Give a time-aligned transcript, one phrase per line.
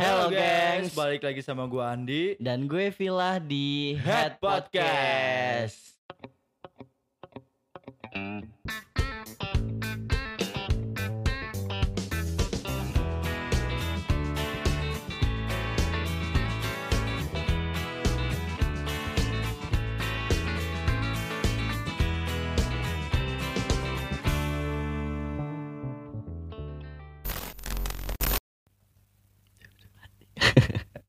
[0.00, 0.96] Hello, gengs.
[0.96, 2.32] balik lagi sama gua Andi.
[2.40, 6.00] Dan gue Villa di Head Head Podcast.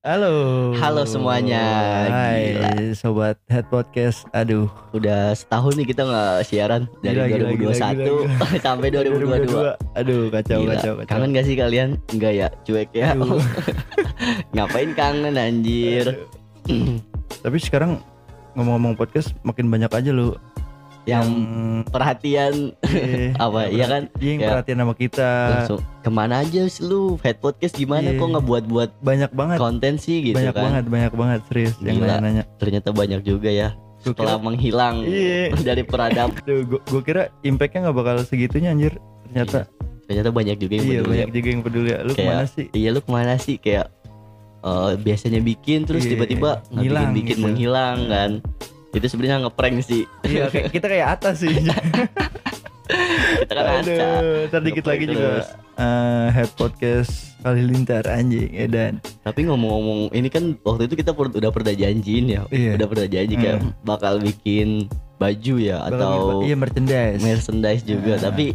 [0.01, 0.73] Halo.
[0.81, 1.61] Halo semuanya.
[2.09, 2.97] Hai, Gila.
[2.97, 4.25] sobat Head Podcast.
[4.33, 4.65] Aduh,
[4.97, 9.77] Udah setahun nih kita nggak siaran dari Gila, gila, 2021 gila, sampai 2022.
[9.93, 10.73] Aduh, kacau, Gila.
[10.73, 11.05] kacau, kacau.
[11.05, 12.01] Kangen gak sih kalian?
[12.09, 13.13] Enggak ya, cuek ya.
[14.57, 16.25] Ngapain kangen anjir?
[17.45, 18.01] Tapi sekarang
[18.57, 20.33] ngomong-ngomong podcast makin banyak aja lu
[21.01, 21.27] Yang
[21.87, 22.53] perhatian
[22.85, 24.03] eh, apa, iya kan?
[24.15, 25.29] Yang Kayak perhatian sama kita.
[25.49, 27.17] langsung ke mana aja sih lu?
[27.19, 28.17] Head podcast gimana Iya.
[28.17, 29.57] kok ngebuat-buat Banyak banget.
[29.57, 30.63] konten sih gitu banyak kan?
[30.63, 32.43] banget, banyak banget serius yang nanya-nanya.
[32.55, 33.69] Ternyata banyak juga ya.
[34.01, 35.41] Gua Setelah kira, menghilang Iya.
[35.67, 35.81] dari
[36.69, 38.93] gua, gua kira impactnya nggak bakal segitunya anjir.
[39.25, 39.65] Ternyata
[40.03, 41.09] ternyata banyak juga yang iya peduli.
[41.09, 41.89] banyak juga yang peduli.
[41.89, 42.65] Lu Kayak- ke mana sih?
[42.71, 43.87] Iya lu ke mana sih kayak
[44.61, 47.41] eh, biasanya bikin terus Iya, tiba-tiba nggak ngilang bikin-bikin gitu.
[47.41, 48.31] menghilang kan.
[48.91, 50.03] Itu sebenarnya ngeprank sih.
[50.23, 51.51] Iya, kayak- kita kayak atas sih.
[53.41, 53.87] Kita kan
[54.51, 58.99] ntar dikit lagi juga eh, head podcast kali lintar anjing Edan.
[59.23, 62.43] Tapi ngomong-ngomong ini kan waktu itu kita per- udah pernah janjiin ya.
[62.51, 62.75] Iya.
[62.75, 63.71] Udah pernah janji kayak Hmm.
[63.81, 67.19] bakal bikin baju ya Bakal atau gitu, iya merchandise.
[67.21, 68.23] merchandise juga Nah.
[68.27, 68.45] tapi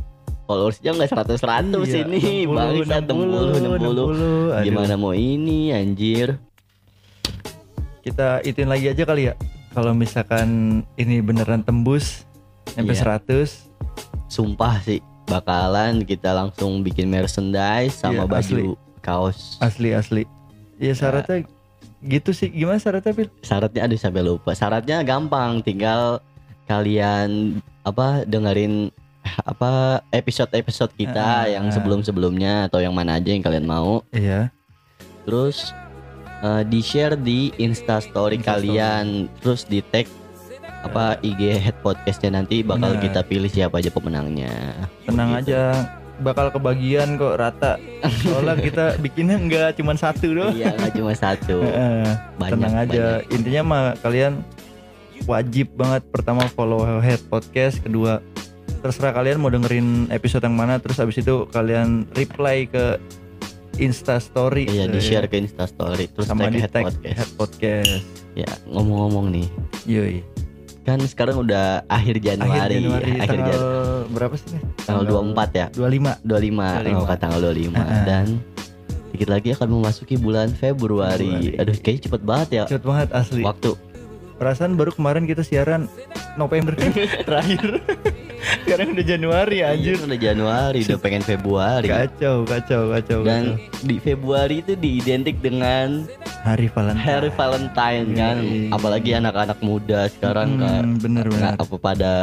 [0.45, 3.25] followersnya nggak 100 100 Iya, ini 60, bangsa 60
[3.56, 4.61] 60 Aduh.
[4.61, 6.37] gimana mau ini anjir
[8.03, 9.34] Kita ituin lagi aja kali ya.
[9.77, 10.49] Kalau misalkan
[10.97, 12.25] ini beneran tembus
[12.67, 13.21] sampai Iya.
[13.21, 13.69] 100
[14.27, 18.63] sumpah sih bakalan kita langsung bikin merchandise sama Iya, baju asli.
[19.01, 20.23] kaos asli asli.
[20.77, 21.45] Iya syaratnya
[22.01, 22.49] gitu sih.
[22.49, 23.29] Gimana syaratnya Pil?
[23.41, 26.25] syaratnya aduh sampai lupa syaratnya gampang tinggal
[26.65, 28.89] kalian apa dengerin
[29.43, 34.49] apa episode-episode kita Ah, yang sebelum-sebelumnya atau yang mana aja yang kalian mau Iya.
[35.23, 35.71] terus
[36.43, 38.41] eh, di share di Insta story.
[38.41, 39.31] kalian.
[39.41, 40.09] Terus di tag
[40.87, 44.87] apa IG head podcastnya nanti bakal kita pilih siapa aja pemenangnya.
[45.03, 45.51] Tenang Begitu.
[45.55, 45.63] aja
[46.23, 47.73] bakal kebagian kok rata.
[48.23, 50.55] Soalnya kita bikinnya nggak cuma satu doang.
[50.55, 51.59] iya nggak cuma satu.
[52.41, 53.07] Banyak tenang aja.
[53.21, 53.35] banyak.
[53.35, 54.33] intinya mah kalian
[55.27, 56.03] wajib banget.
[56.09, 57.83] Pertama follow head podcast.
[57.83, 58.23] Kedua
[58.81, 60.79] terserah kalian mau dengerin episode yang mana.
[60.79, 63.01] Terus abis itu kalian reply ke
[63.78, 66.84] Insta Story Iya di Eh, share ke Insta Story terus sama tag di head tag
[66.87, 67.14] podcast.
[67.14, 68.04] head podcast
[68.34, 69.47] Ya ngomong-ngomong nih,
[69.84, 70.20] yoi
[70.82, 75.04] kan sekarang udah akhir Januari, akhir Januari ya, akhir tanggal Januari, berapa sih nih tanggal
[75.04, 76.94] 24 ya, 25 25, 25.
[76.94, 78.03] oh, kan tanggal 25 Heeh.
[78.04, 78.26] dan
[79.09, 81.26] dikit lagi akan memasuki bulan Februari.
[81.26, 81.58] Februari.
[81.58, 83.70] Aduh, kayaknya cepet banget ya cepet banget asli waktu.
[84.37, 85.89] Perasaan baru kemarin kita siaran
[86.35, 86.93] November kan
[87.27, 87.81] terakhir
[88.63, 91.89] sekarang udah Januari anjir Anjir udah Januari, udah pengen Februari.
[91.89, 93.83] kacau kacau kacau Dan kacau.
[93.83, 96.05] di Februari itu diidentik dengan
[96.43, 98.71] hari Valentine Hari Valentine kan, Yoi.
[98.71, 102.15] apalagi anak-anak muda sekarang kan Hmm, bener bener nggak apa pada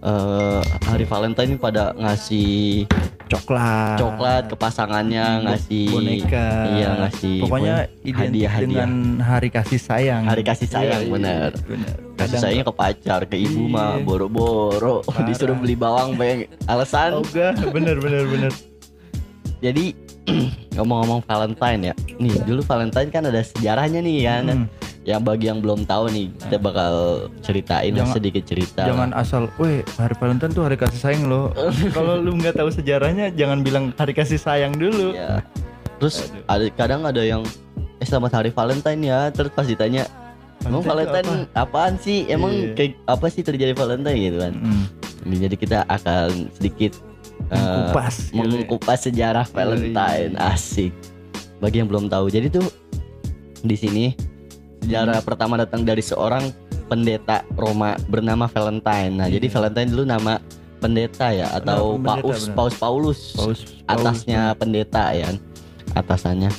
[0.00, 2.86] eh, hari Valentine pada ngasih
[3.34, 3.96] coklat.
[3.96, 6.48] Coklat ke pasangannya Bo- ngasih boneka.
[6.72, 8.68] iya ngasih pokoknya identik hadiah-hadiah.
[8.86, 10.22] dengan hari kasih sayang.
[10.24, 11.50] Hari kasih sayang, Iya, bener.
[11.64, 11.94] bener.
[12.14, 13.74] Kasih sayangnya ke pacar ke ibu Iya.
[13.74, 15.02] mah boro-boro.
[15.28, 17.18] Disuruh beli bawang banyak alasan?
[17.18, 18.52] Ogah, bener bener bener.
[19.64, 19.92] Jadi
[20.76, 21.94] ngomong-ngomong Valentine ya.
[22.16, 24.44] Nih dulu Valentine kan ada sejarahnya nih kan?
[24.46, 24.64] Hmm,
[25.04, 26.94] yang bagi yang belum tahu nih kita bakal
[27.38, 31.52] ceritain lah Jangan- sedikit cerita jangan asal, weh hari Valentine tuh hari kasih sayang loh.
[31.96, 35.12] Kalau lu nggak tahu sejarahnya, jangan bilang hari kasih sayang dulu.
[35.12, 35.44] ya
[35.94, 36.42] terus Aduh.
[36.50, 37.44] ada kadang ada yang
[37.96, 40.08] eh selamat hari Valentine ya terus pas ditanya
[40.60, 42.24] Emang Valentine Valentine apaan sih?
[42.26, 42.72] Emang Iya.
[42.72, 44.52] kayak apa sih terjadi Valentine gitu kan?
[44.54, 44.84] Hmm,
[45.22, 46.92] Ini Jadi kita akan sedikit
[47.46, 48.40] eh, Mengupas, ya.
[48.40, 50.32] mengupas sejarah Valentine.
[50.34, 50.96] Asik.
[51.58, 52.26] Bagi yang belum tahu.
[52.26, 52.64] Jadi tuh
[53.60, 54.16] di sini
[54.84, 55.26] sejarah Hmm.
[55.26, 56.52] pertama datang dari seorang
[56.84, 59.12] pendeta Roma bernama Valentine.
[59.16, 59.40] Nah, Iya.
[59.40, 60.34] jadi Valentine dulu nama
[60.78, 62.42] pendeta ya atau pendeta, Paus.
[62.52, 63.20] Paus Paulus.
[63.32, 65.32] Paus, atasnya pendeta ya
[65.94, 66.52] atasannya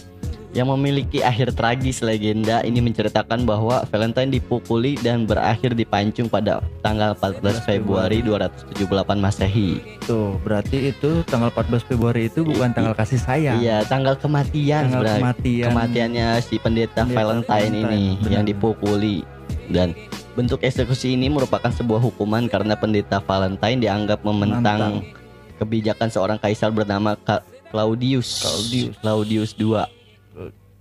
[0.56, 7.12] yang memiliki akhir tragis legenda ini menceritakan bahwa Valentine dipukuli dan berakhir dipancung pada tanggal
[7.20, 9.84] 14 Februari 278 Masehi.
[10.08, 13.60] Tuh, berarti itu tanggal 14 Februari itu bukan tanggal kasih sayang.
[13.60, 15.20] Iya, tanggal kematian Tanggal sebenarnya.
[15.20, 15.68] kematian.
[15.68, 18.32] Kematiannya si pendeta, Pendeta Valentine, Valentine, ini benar.
[18.32, 19.18] yang dipukuli
[19.68, 19.92] dan
[20.40, 25.04] bentuk eksekusi ini merupakan sebuah hukuman karena pendeta Valentine dianggap mementang
[25.60, 27.20] kebijakan seorang kaisar bernama
[27.72, 28.96] Claudius Claudius.
[29.04, 29.84] Claudius II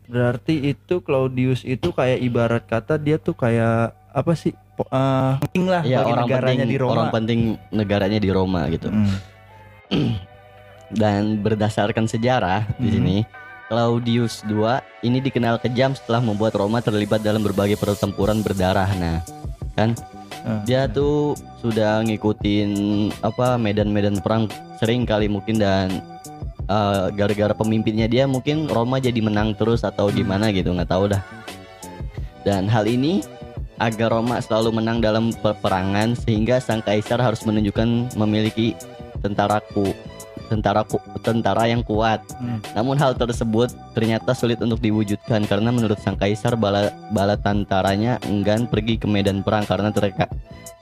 [0.04, 4.52] Berarti itu Claudius itu kayak ibarat kata dia tuh kayak apa sih?
[4.74, 6.92] Eh, penting lah ya orang negaranya penting di Roma.
[6.92, 7.40] orang penting
[7.70, 9.14] negaranya di Roma gitu Hmm.
[10.92, 12.92] dan berdasarkan sejarah di Mhm.
[12.92, 13.16] sini
[13.64, 14.66] Claudius II
[15.00, 19.22] ini dikenal kejam setelah membuat Roma terlibat dalam berbagai pertempuran berdarah nah
[19.72, 19.94] kan
[20.44, 22.68] Eh, dia tuh sudah ngikutin
[23.22, 24.44] apa medan-medan perang
[24.76, 26.02] sering kali mungkin dan
[26.64, 31.22] eh, gara-gara pemimpinnya dia mungkin Roma jadi menang terus atau gimana gitu nggak tahu dah
[32.44, 33.24] dan hal ini
[33.76, 38.78] agar Roma selalu menang dalam peperangan sehingga sang kaisar harus menunjukkan memiliki
[39.18, 39.90] tentaraku
[40.44, 42.60] tentara ku- tentara yang kuat Hmm.
[42.76, 48.68] namun hal tersebut ternyata sulit untuk diwujudkan karena menurut sang kaisar bala bala tentaranya enggan
[48.68, 50.28] pergi ke medan perang karena terikat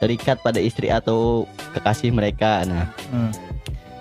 [0.03, 2.67] terikat pada istri atau kekasih mereka.
[2.67, 3.31] Nah, Hmm.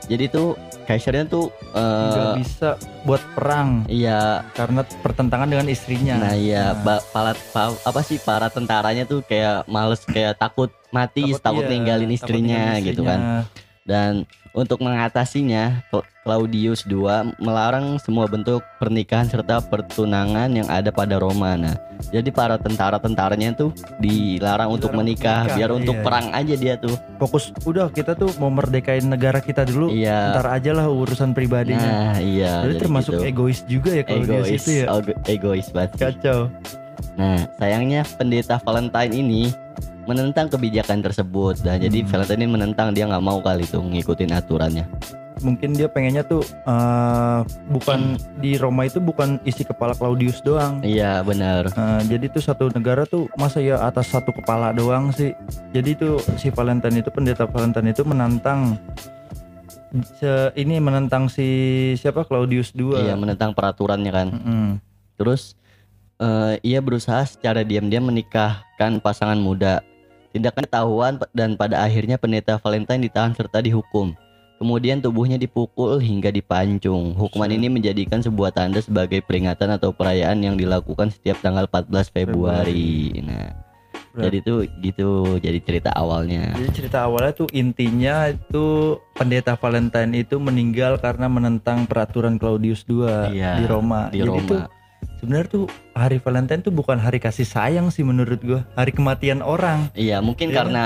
[0.06, 2.70] Jadi tuh kaisarnya tuh nggak bisa
[3.02, 6.20] buat perang iya karena pertentangan dengan istrinya.
[6.20, 6.84] nah iya Nah.
[6.84, 11.72] ba- pala- pa- apa sih para tentaranya tuh kayak males kayak takut mati takut, iya,
[11.72, 13.20] ninggalin takut istrinya ninggalin gitu kan.
[13.20, 13.42] istrinya.
[13.82, 14.12] Dan
[14.52, 15.80] untuk mengatasinya,
[16.22, 21.58] Claudius II melarang semua bentuk pernikahan serta pertunangan yang ada pada Roma.
[21.58, 21.74] Nah,
[22.14, 26.04] jadi para tentara-tentaranya tuh dilarang untuk menikah, menikah, biar untuk iya.
[26.06, 26.94] perang aja dia tuh.
[27.18, 29.90] Fokus udah kita tuh mau merdekain negara kita dulu.
[29.90, 30.38] Iya.
[30.38, 32.14] Ntar aja lah urusan pribadinya.
[32.14, 32.62] Nah, iya.
[32.62, 33.26] Jadi jadi termasuk gitu.
[33.26, 34.86] egois juga ya kalau dia egois, situ ya.
[34.94, 35.92] ego- egois banget.
[35.98, 36.40] Kacau.
[37.18, 39.50] Nah, sayangnya pendeta Valentine ini
[40.06, 41.66] menentang kebijakan tersebut.
[41.66, 42.10] Dan jadi Hmm.
[42.14, 44.86] Valentine ini menentang dia nggak mau kali tuh ngikutin aturannya.
[45.42, 50.80] Mungkin dia pengennya tuh eh, bukan di Roma itu bukan isi kepala Claudius doang.
[50.82, 51.68] Iya, benar.
[51.68, 55.34] Eh, jadi tuh satu negara tuh masa ya atas satu kepala doang sih.
[55.70, 58.78] Jadi tuh si Valentine itu pendeta Valentine itu menantang
[60.18, 61.48] se- ini menantang si
[61.98, 62.96] siapa Claudius II.
[62.96, 64.28] Iya, menentang peraturannya kan.
[64.32, 64.68] Mm-mm.
[65.18, 65.58] Terus
[66.18, 69.82] eh, ia berusaha secara diam-diam menikahkan pasangan muda.
[70.32, 74.16] Tindakan ketahuan dan pada akhirnya pendeta Valentine ditahan serta dihukum.
[74.62, 77.18] Kemudian tubuhnya dipukul hingga dipancung.
[77.18, 83.10] Hukuman ini menjadikan sebuah tanda sebagai peringatan atau perayaan yang dilakukan setiap tanggal 14 Februari.
[83.26, 83.58] Nah,
[84.14, 84.30] Berat.
[84.30, 85.10] jadi tuh gitu
[85.42, 86.54] jadi cerita awalnya.
[86.54, 93.34] Jadi cerita awalnya tuh intinya itu pendeta Valentine itu meninggal karena menentang peraturan Claudius II
[93.34, 94.14] Iya, di Roma.
[94.14, 94.46] Di Jadi Roma.
[94.46, 94.62] tuh
[95.18, 95.66] sebenarnya tuh
[95.98, 99.90] hari Valentine tuh bukan hari kasih sayang sih menurut gua, hari kematian orang.
[99.98, 100.84] Iya, mungkin Iya karena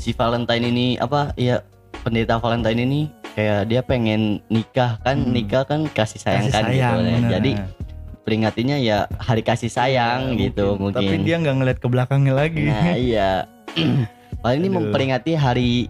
[0.00, 1.58] si Valentine ini apa ya
[2.04, 3.00] pendeta Valentine ini
[3.32, 5.32] kayak dia pengen nikah kan Hmm.
[5.32, 6.70] nikah kan kasih sayang kasih kan gitu.
[6.70, 6.94] sayang.
[6.94, 7.08] ya.
[7.10, 7.30] bener.
[7.32, 7.50] Jadi
[8.22, 10.96] peringatinya ya hari kasih sayang Ya, gitu mungkin.
[10.96, 12.64] Tapi dia nggak ngeliat ke belakangnya lagi.
[12.64, 13.30] Nah, iya.
[14.42, 14.76] Paling ini Aduh.
[14.78, 15.88] memperingati hari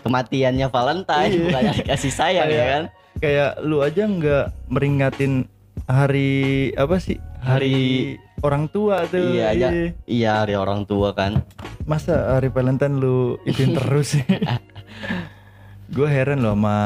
[0.00, 1.42] kematiannya Valentine Iya.
[1.44, 2.82] bukan hari kasih sayang ya kan.
[3.16, 5.32] Kayak lu aja nggak meringatin
[5.84, 6.30] hari
[6.74, 7.18] apa sih?
[7.40, 9.32] Hari- orang tua tuh.
[9.32, 9.68] Iya, aja.
[10.04, 11.40] Iya, hari orang tua kan.
[11.82, 14.24] Masa hari Valentine lu ituin terus sih?
[15.88, 16.76] gue heran loh sama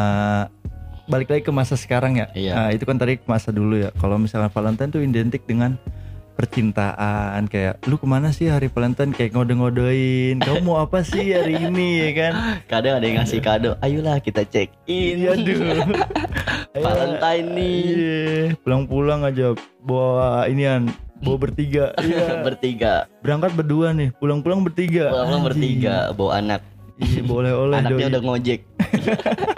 [1.06, 2.26] balik lagi ke masa sekarang ya.
[2.32, 2.52] Iya.
[2.55, 3.91] Nah, itu kan tadi masa dulu ya.
[3.97, 5.75] Kalau misalnya Valentine tuh identik dengan
[6.32, 11.61] percintaan kayak lu ke mana sih hari Valentine kayak ngode-ngodein kamu mau apa sih hari
[11.61, 12.32] ini ya kan
[12.64, 13.76] Kadang ada yang ngasih kado.
[13.79, 15.20] Ayolah kita check in.
[15.20, 15.85] iya aduh
[16.81, 17.76] Valentine nih.
[17.85, 18.20] iya
[18.56, 20.88] pulang-pulang aja bawa inian
[21.20, 23.04] bawa bertiga iya Bertiga.
[23.21, 25.45] berangkat berdua nih pulang-pulang bertiga Pulang Anjing.
[25.45, 26.61] bertiga bawa anak.
[27.00, 28.61] Iya boleh oleh Anaknya udah ngojek.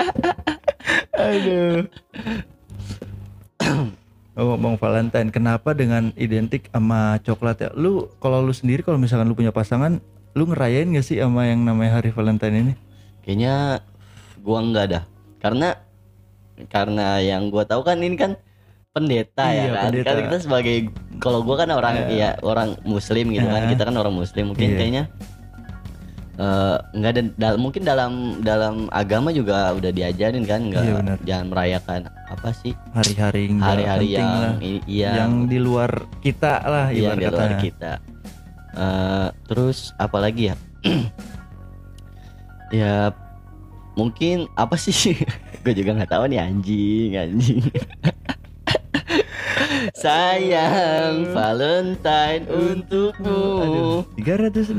[1.22, 1.86] Aduh.
[4.32, 7.70] Oh, ngomong Valentine, kenapa dengan identik sama coklat ya?
[7.76, 10.00] Lu kalau lu sendiri kalau misalkan lu punya pasangan,
[10.32, 12.72] lu ngerayain gak sih sama yang namanya hari Valentine ini?
[13.22, 13.84] Kayaknya
[14.40, 15.04] gua enggak dah.
[15.36, 15.76] Karena
[16.72, 18.40] karena yang gua tahu kan ini kan
[18.96, 19.84] pendeta Iya, ya kan.
[19.92, 20.08] pendeta.
[20.08, 20.76] Kan kita sebagai
[21.20, 22.32] kalau gua kan orang Iya.
[22.32, 23.68] ya orang muslim gitu kan.
[23.68, 23.70] Iya.
[23.76, 24.78] Kita kan orang muslim mungkin Iya.
[24.80, 25.04] kayaknya
[26.32, 31.46] eh enggak ada dal- mungkin dalam dalam agama juga udah diajarin kan enggak Iya, jangan
[31.48, 32.72] merayakan apa sih?
[32.90, 34.54] Hari-hari nggak hari-hari yang lah.
[34.88, 35.10] iya.
[35.20, 37.58] Yang di luar kita lah ibarat di luar katanya.
[37.58, 37.92] kita.
[38.72, 40.56] Eh, terus apa lagi ya?
[42.72, 43.12] Ya
[43.92, 45.12] mungkin apa sih?
[45.62, 47.60] Gue juga nggak tahu nih anjing anjing
[49.92, 54.78] sayang Valentine untukmu Aduh, 365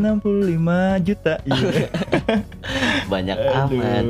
[1.01, 1.33] juta.
[1.43, 1.87] Iya.
[3.11, 4.03] banyak amat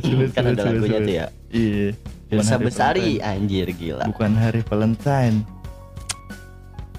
[0.00, 1.04] sulit, kan sulit, ada lagunya sulit.
[1.04, 1.88] tuh ya Iya.
[2.30, 5.44] Hari Besari anjir gila bukan hari Valentine.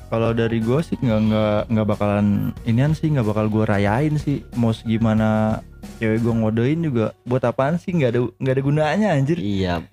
[0.05, 2.27] Kalau dari gue sih nggak nggak nggak bakalan
[2.63, 4.41] inian sih nggak bakal gue rayain sih.
[4.55, 5.61] Mau gimana
[5.97, 9.37] cewek gue ngodein juga buat apaan sih nggak ada nggak ada gunanya anjir.
[9.37, 9.85] iya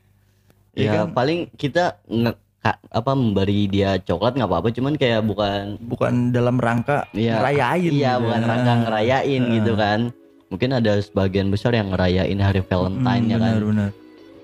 [0.72, 1.12] Iya ya kan?
[1.12, 2.40] paling kita nge-
[2.88, 7.38] apa memberi dia coklat nggak apa-apa cuman kayak bukan bukan dalam rangka Iya.
[7.38, 8.22] ngerayain iya gitu.
[8.24, 9.52] bukan rangka ngerayain Ah.
[9.52, 10.00] gitu kan.
[10.46, 13.52] Mungkin ada sebagian besar yang ngerayain hari Valentine Hmm, ya kan.
[13.54, 13.66] benar.
[13.66, 13.90] Benar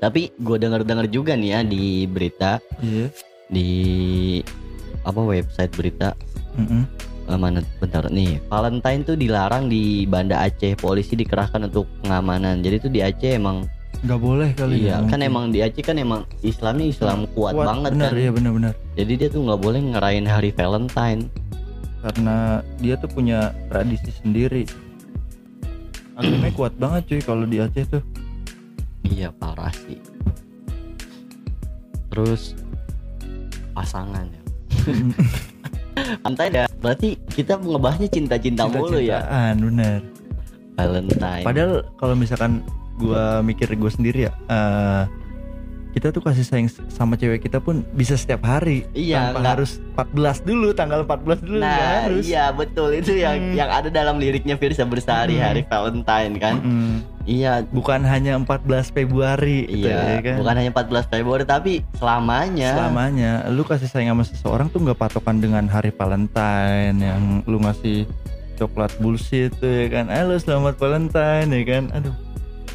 [0.03, 2.59] tapi gue dengar-dengar juga nih ya di berita.
[2.83, 3.07] Iya.
[3.47, 3.69] Di
[5.03, 6.11] apa website berita.
[6.59, 6.83] Mm-mm.
[7.23, 8.11] eh, mana bentar.
[8.11, 10.75] Nih Valentine tuh dilarang di Banda Aceh.
[10.75, 12.61] Polisi dikerahkan untuk pengamanan.
[12.61, 13.63] Jadi tuh di Aceh emang
[14.03, 15.31] nggak boleh kali iya ya kan mungkin.
[15.31, 18.19] emang di Aceh kan emang Islamnya Islam kuat, banget benar kan.
[18.19, 21.33] iya benar benar jadi dia tuh nggak boleh ngerayain hari Valentine.
[22.03, 24.67] Karena dia tuh punya tradisi sendiri.
[26.19, 28.03] Agamanya kuat banget cuy kalau di Aceh tuh.
[29.07, 30.03] Iya parah sih.
[32.11, 32.59] Terus
[33.73, 34.43] pasangan ya.
[36.27, 39.23] Valentine ya berarti kita ngebahasnya cinta-cinta mulu ya?
[39.23, 39.99] Cinta-cintaan, benar.
[40.75, 41.45] Valentine.
[41.47, 42.67] Padahal kalau misalkan
[43.05, 45.05] gua mikir gue sendiri ya, eh,
[45.93, 48.89] kita tuh kasih sayang sama cewek kita pun bisa setiap hari.
[48.93, 52.25] Iya, tanpa nggak- harus 14 dulu, tanggal 14 dulu Nah, harus.
[52.25, 53.55] iya betul itu yang Hmm.
[53.55, 55.45] yang ada dalam liriknya Firsa Bersari Hmm.
[55.45, 56.57] hari Valentine kan.
[56.59, 56.95] Mm-mm.
[57.23, 60.37] Iya, Bukan hanya 14 Februari, gitu iya, ya kan?
[60.43, 62.75] bukan hanya 14 Februari tapi selamanya.
[62.75, 68.09] Selamanya, lu kasih sayang sama seseorang tuh nggak patokan dengan hari Valentine yang lu ngasih
[68.57, 70.09] coklat bullshit tuh ya kan.
[70.09, 71.85] Halo selamat Valentine ya kan.
[71.93, 72.15] Aduh,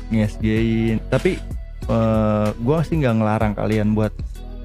[0.10, 0.98] ngesgein.
[1.06, 1.40] Tapi
[1.86, 4.12] eh, gua sih nggak ngelarang kalian buat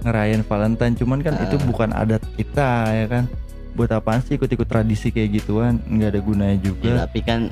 [0.02, 1.62] ngerayain Valentine, cuman kan itu Ah.
[1.62, 3.24] bukan adat kita ya kan.
[3.72, 5.78] Buat apaan sih ikut-ikut tradisi kayak gituan?
[5.86, 6.90] Nggak ada gunanya Ya, juga.
[7.02, 7.48] tapi kan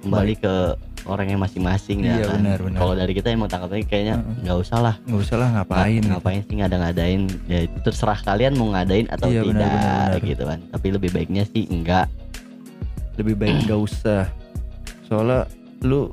[0.00, 0.54] kembali ke
[1.02, 2.38] orang yang masing-masing ya Iya, kan.
[2.38, 2.78] benar, benar.
[2.78, 4.94] Kalau dari kita emang tanggapannya kayaknya nggak usah lah.
[5.02, 5.98] Nggak usah lah ngapain.
[5.98, 6.08] gitu.
[6.08, 10.22] ngapain sih ngada-ngadain ya itu terserah kalian mau ngadain atau Iya, tidak benar, benar, benar.
[10.22, 12.06] gitu kan tapi lebih baiknya sih enggak
[13.12, 14.22] lebih baik nggak usah
[15.04, 15.44] soalnya
[15.82, 16.06] lu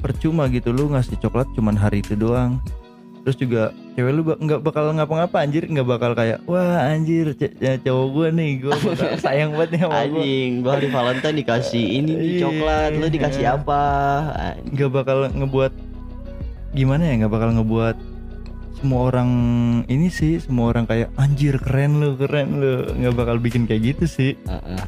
[0.00, 0.72] percuma gitu.
[0.72, 2.56] Lu ngasih coklat cuman hari itu doang.
[3.20, 3.62] Terus juga
[3.94, 5.68] cewek lu nggak bakal ngapa-ngapa anjir.
[5.68, 9.92] Nggak bakal kayak wah anjir ya, cowok gue nih gue bakal sayang banget nih sama
[9.92, 12.40] gue anjing gua hari Valentine dikasih ini nih Iya.
[12.42, 12.90] coklat.
[12.96, 13.82] Lu dikasih apa?
[14.66, 15.72] Nggak bakal ngebuat
[16.72, 17.96] gimana ya nggak bakal ngebuat
[18.80, 19.30] semua orang
[19.92, 22.88] ini sih semua orang kayak anjir keren lu keren lu.
[22.96, 24.32] Nggak bakal bikin kayak gitu sih.
[24.48, 24.80] Heeh.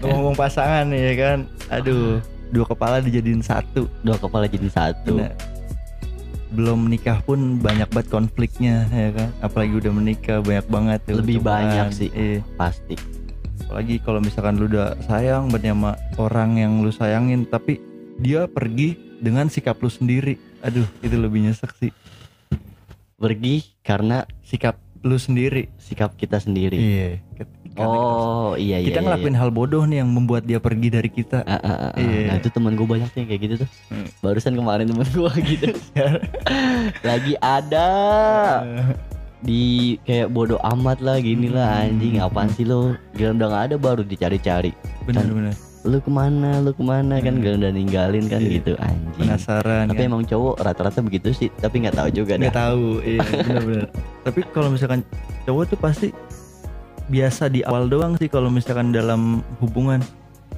[0.00, 1.38] ngomong pasangan ya kan?
[1.68, 5.34] Aduh dua kepala dijadiin satu dua kepala jadi satu Bener.
[6.50, 11.42] belum menikah pun banyak banget konfliknya ya kan apalagi udah menikah banyak banget tuh Lebih
[11.42, 11.54] cobaan.
[11.66, 12.10] banyak sih.
[12.14, 12.38] Iya.
[12.54, 12.94] pasti
[13.60, 17.82] apalagi kalau misalkan lu udah sayang banget sama orang yang lu sayangin tapi
[18.16, 21.90] dia pergi dengan sikap lu sendiri aduh itu lebih nyesek sih
[23.14, 27.08] pergi karena sikap lu sendiri sikap kita sendiri iya
[27.76, 31.42] oh iya iya kita iya, ngelakuin hal bodoh nih yang membuat dia pergi dari kita
[31.42, 31.92] ah, ah, ah.
[31.94, 32.28] Iya.
[32.28, 34.06] Nah itu temen gue banyak tuh yang kayak gitu tuh Hmm.
[34.20, 35.66] Barusan kemarin temen gue gitu
[37.00, 37.88] Lagi ada
[39.44, 39.62] di
[40.02, 41.90] kayak bodoh amat lah gini lah Hmm.
[41.92, 44.72] anjing apaan sih lo Gila udah gak ada baru dicari-cari
[45.04, 45.52] bener-bener
[45.84, 47.42] Lu ke mana lu ke mana kan Hmm.
[47.42, 48.56] gila udah ninggalin kan Iya.
[48.56, 50.08] gitu anjing penasaran Tapi kan?
[50.08, 53.88] emang cowok rata-rata begitu sih Tapi nggak tahu juga nggak tahu iya benar-benar
[54.24, 55.04] tapi kalau misalkan
[55.44, 56.08] cowok tuh pasti
[57.06, 59.22] biasa di awal doang sih kalau misalkan dalam
[59.58, 60.00] hubungan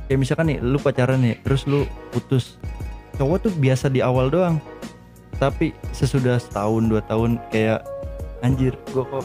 [0.07, 2.57] kayak misalkan nih lu pacaran nih terus lu putus
[3.15, 4.63] cowok tuh biasa di awal doang
[5.37, 7.83] tapi sesudah setahun dua tahun kayak
[8.41, 9.25] anjir gua kok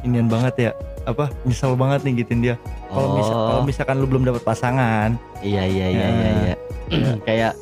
[0.00, 0.70] inian banget ya
[1.04, 2.56] apa nyesel banget nih gituin dia
[2.86, 3.44] kalau misal Oh.
[3.50, 6.40] kalau misalkan lu belum dapat pasangan Iya iya iya iya Nah.
[6.40, 6.54] iya
[7.20, 7.52] Kayak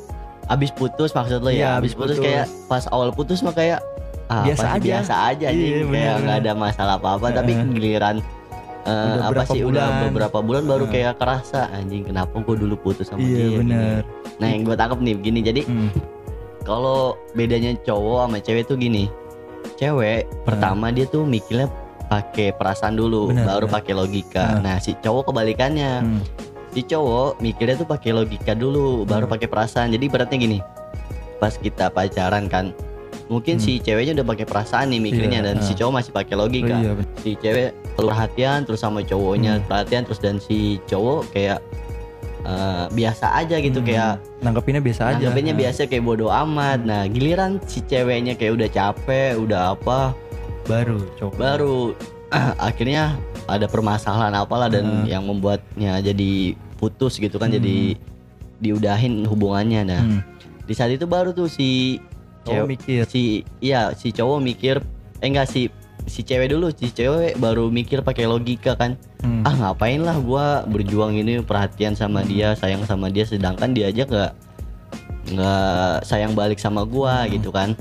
[0.49, 2.25] abis putus maksud lo Iya, ya abis Abis putus, putus.
[2.25, 3.81] kayak pas awal putus mah kayak
[4.29, 4.85] ah, Biasa aja.
[4.85, 7.67] biasa aja Iya, nih bener, kayak nggak ada masalah apa-apa tapi Heeh.
[7.73, 8.17] giliran
[8.83, 10.03] eh, Udah apa sih udah bulan.
[10.07, 13.59] beberapa bulan baru kayak kerasa anjing kenapa gue dulu putus sama dia iya gini.
[13.61, 14.01] benar
[14.35, 15.91] Nah yang gue tangkap nih gini jadi Hmm.
[16.61, 17.01] kalau
[17.33, 19.07] bedanya cowok sama cewek tuh gini
[19.75, 21.71] cewek pertama dia tuh mikirnya
[22.05, 23.75] pakai perasaan dulu Bener, baru bener.
[23.75, 24.47] pakai logika.
[24.59, 24.61] Nah.
[24.61, 26.21] Nah si cowok kebalikannya Hmm.
[26.71, 29.33] si cowok mikirnya tuh pakai logika dulu baru Hmm.
[29.33, 30.59] pakai perasaan jadi beratnya gini
[31.37, 32.71] pas kita pacaran kan
[33.33, 33.65] mungkin Hmm.
[33.65, 35.77] si ceweknya udah pakai perasaan nih mikirnya Iya, dan si ah.
[35.81, 37.09] cowok masih pakai Oh, logika iya bener.
[37.17, 39.65] si cewek perhatian terus sama cowoknya Hmm.
[39.65, 41.59] perhatian terus dan si cowok kayak
[42.43, 43.87] eh, biasa aja gitu Hmm.
[43.87, 45.61] kayak nanggapinnya biasa aja nanggepinnya Nah.
[45.63, 50.11] biasa kayak bodoh amat nah giliran si ceweknya kayak udah capek udah apa
[50.65, 51.95] baru coba baru
[52.61, 53.15] akhirnya
[53.47, 55.07] ada permasalahan apalah dan Hmm.
[55.07, 57.57] yang membuatnya jadi putus gitu kan Hmm.
[57.57, 57.77] jadi
[58.59, 60.21] diudahin hubungannya nah Hmm.
[60.63, 62.03] di saat itu baru tuh si
[62.43, 63.23] Cowok cewek mikir si
[63.59, 64.77] iya si cowok mikir
[65.19, 65.71] eh enggak si
[66.05, 69.47] si cewek dulu si cewek baru mikir pakai logika kan Hmm.
[69.47, 72.29] ah ngapain lah gua berjuang ini perhatian sama Hmm.
[72.29, 74.33] dia sayang sama dia sedangkan dia aja nggak
[75.31, 77.31] nggak sayang balik sama gua Hmm.
[77.33, 77.79] gitu kan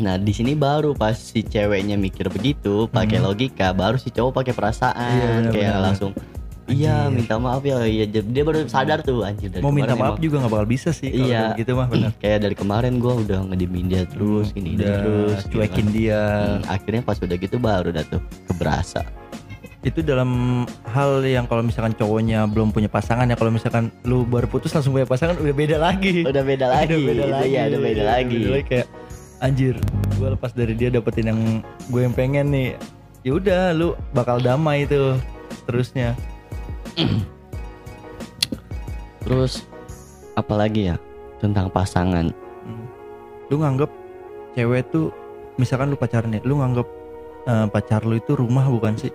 [0.00, 3.26] Nah di sini baru pas si ceweknya mikir begitu pakai Hmm.
[3.28, 6.12] logika, baru si cowok pakai perasaan Iya, kayak langsung.
[6.70, 10.22] Iya minta maaf ya, iya dia baru sadar tuh anjir dari mau minta maaf emang-
[10.22, 11.42] juga nggak bakal bisa sih kalau Iya.
[11.54, 15.38] gitu mah benar kayak dari kemarin gua udah ngediemin dia terus ini ini udah terus
[15.42, 15.92] gitu cuekin kan.
[15.92, 16.20] dia.
[16.22, 19.02] Hmm, akhirnya pas udah gitu baru dah tuh keberasa.
[19.80, 20.30] Itu dalam
[20.86, 24.92] hal yang kalau misalkan cowoknya belum punya pasangan ya kalau misalkan lu baru putus langsung
[24.92, 26.22] punya pasangan udah beda lagi.
[26.22, 26.94] Udah beda lagi.
[26.94, 27.50] udah beda lagi.
[27.50, 28.36] ya udah beda Iya, lagi.
[28.36, 28.86] beda lagi kayak
[29.40, 29.74] anjir
[30.14, 31.40] gue lepas dari dia dapetin yang
[31.86, 32.68] gue yang pengen nih.
[33.20, 35.16] Ya udah lu bakal damai itu
[35.64, 36.12] terusnya
[39.20, 39.64] terus
[40.34, 40.96] apalagi ya
[41.38, 42.30] tentang pasangan
[42.60, 42.84] Hmm.
[43.48, 43.88] lu nganggep
[44.52, 45.08] cewek tuh
[45.56, 46.84] misalkan lu pacaran nih lu nganggep
[47.46, 49.12] eh, pacar lu itu rumah bukan sih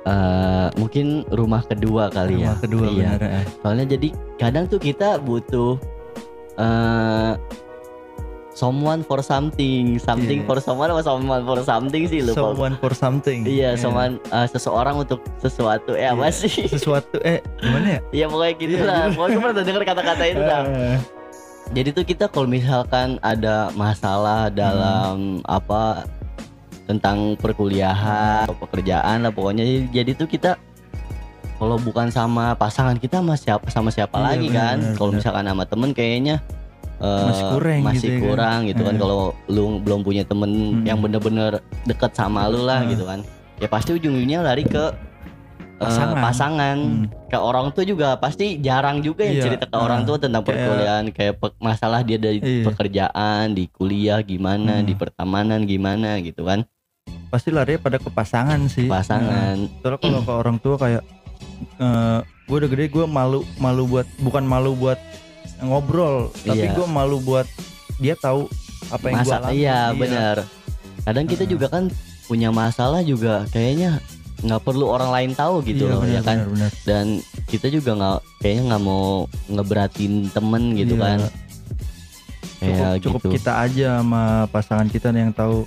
[0.00, 3.40] Eh, mungkin rumah kedua kali ya rumah kedua iya benar ya.
[3.60, 4.08] soalnya jadi
[4.40, 5.76] kadang tuh kita butuh
[6.56, 7.32] eh
[8.58, 10.46] someone for something something Iya.
[10.46, 13.46] for someone apa someone for something sih lupa someone for something.
[13.46, 15.94] Iya someone eh, seseorang untuk sesuatu.
[15.94, 16.34] Eh apa Iya.
[16.34, 16.66] sih?
[16.74, 18.00] Sesuatu eh gimana ya?
[18.10, 19.00] Iya pokoknya gitu Iya, lah.
[19.04, 19.14] Gitu.
[19.14, 20.98] pokoknya pernah denger kata-kata itu lah Eh,
[21.70, 26.08] jadi tuh kita kalau misalkan ada masalah dalam apa
[26.88, 29.62] tentang perkuliahan atau pekerjaan lah pokoknya.
[29.86, 30.56] Jadi tuh kita
[31.58, 34.76] kalau bukan sama pasangan kita sama siapa sama siapa Iya, lagi kan?
[34.80, 36.36] benar, kalau misalkan sama temen kayaknya
[36.98, 38.24] eh, Masih kurang masih gitu ya kan.
[38.24, 38.98] kurang gitu kan Eh.
[38.98, 40.84] kalau lu belum punya temen Hmm.
[40.84, 41.52] yang bener-bener
[41.84, 42.92] deket sama lu lah Eh.
[42.92, 43.22] gitu kan
[43.56, 44.84] ya pasti ujung-ujungnya lari ke
[45.78, 46.18] eh, Pasangan.
[46.18, 47.06] pasangan Hmm.
[47.24, 50.42] ke orang tua juga pasti jarang juga yang Iya, cerita ke orang ah, tua tentang
[50.42, 52.66] kayak- perkuliahan kayak pe- masalah dia dari Iya.
[52.66, 54.84] pekerjaan di kuliah gimana Hmm.
[54.84, 56.66] di pertemanan gimana gitu kan
[57.28, 61.02] pasti lari pada ke pasangan sih pasangan Nah, soalnya kalau ke orang tua kayak
[62.42, 64.98] gue udah gede gue malu malu buat bukan malu buat
[65.60, 66.72] ngobrol tapi Iya.
[66.72, 67.46] gue malu buat
[67.96, 68.46] dia tahu
[68.88, 69.52] apa yang gue alami.
[69.54, 70.36] iya benar.
[71.02, 71.90] Kadang kita juga kan
[72.24, 73.98] punya masalah juga kayaknya
[74.38, 76.36] nggak perlu orang lain tahu gitu Iya, loh benar, ya kan?
[76.38, 76.72] benar, benar.
[76.84, 77.06] dan
[77.44, 79.06] kita juga nggak kayaknya nggak mau
[79.48, 81.02] ngeberatin temen gitu Iya.
[81.02, 81.18] kan?
[82.58, 83.30] Cukup, kayak cukup gitu.
[83.34, 85.66] kita aja sama pasangan kita yang tahu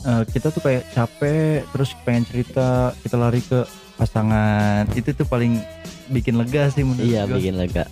[0.00, 2.66] eh, kita tuh kayak capek terus pengen cerita
[3.00, 3.62] kita lari ke
[3.94, 4.88] pasangan.
[4.92, 5.60] Itu tuh paling
[6.10, 7.38] bikin lega sih menurut iya gua.
[7.38, 7.84] bikin lega.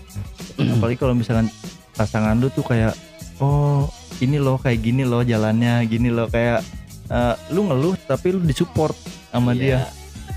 [0.59, 1.47] Apalagi kalau misalkan
[1.93, 2.93] pasangan lu tuh kayak
[3.39, 3.87] oh
[4.19, 6.61] ini loh kayak gini loh jalannya gini loh kayak
[7.09, 8.95] eh, lu ngeluh tapi lu disupport
[9.29, 9.59] sama Iya.
[9.59, 9.81] dia.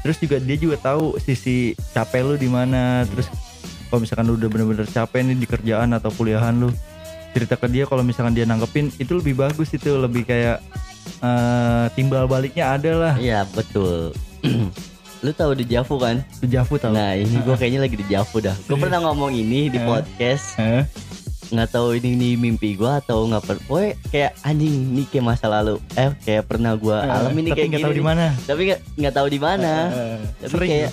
[0.01, 1.55] Terus juga dia juga tahu sisi
[1.91, 3.05] capek lu di mana.
[3.05, 3.27] Terus
[3.87, 6.69] kalau misalkan lu udah bener-bener capek nih di kerjaan atau kuliahan lu
[7.31, 9.93] cerita ke dia kalau misalkan dia nanggepin itu lebih bagus itu.
[9.93, 10.57] Lebih kayak
[11.19, 13.13] eh, timbal baliknya ada lah.
[13.15, 14.13] Iya betul
[15.21, 18.41] lu tahu di Javu kan Lu Javu tau Nah ini gue kayaknya lagi di Javu
[18.41, 18.57] dah.
[18.65, 20.57] Gue pernah ngomong ini di podcast.
[21.47, 23.57] Nggak tahu ini nih mimpi gue atau nggak per.
[23.61, 25.77] Pokoknya kayak anjing ini kayak masa lalu.
[25.93, 27.83] Eh kayak pernah gue alami nih tapi kayak gini.
[27.83, 29.73] tahu di mana Tapi nggak nggak tahu di mana.
[30.39, 30.91] Tapi sering kayak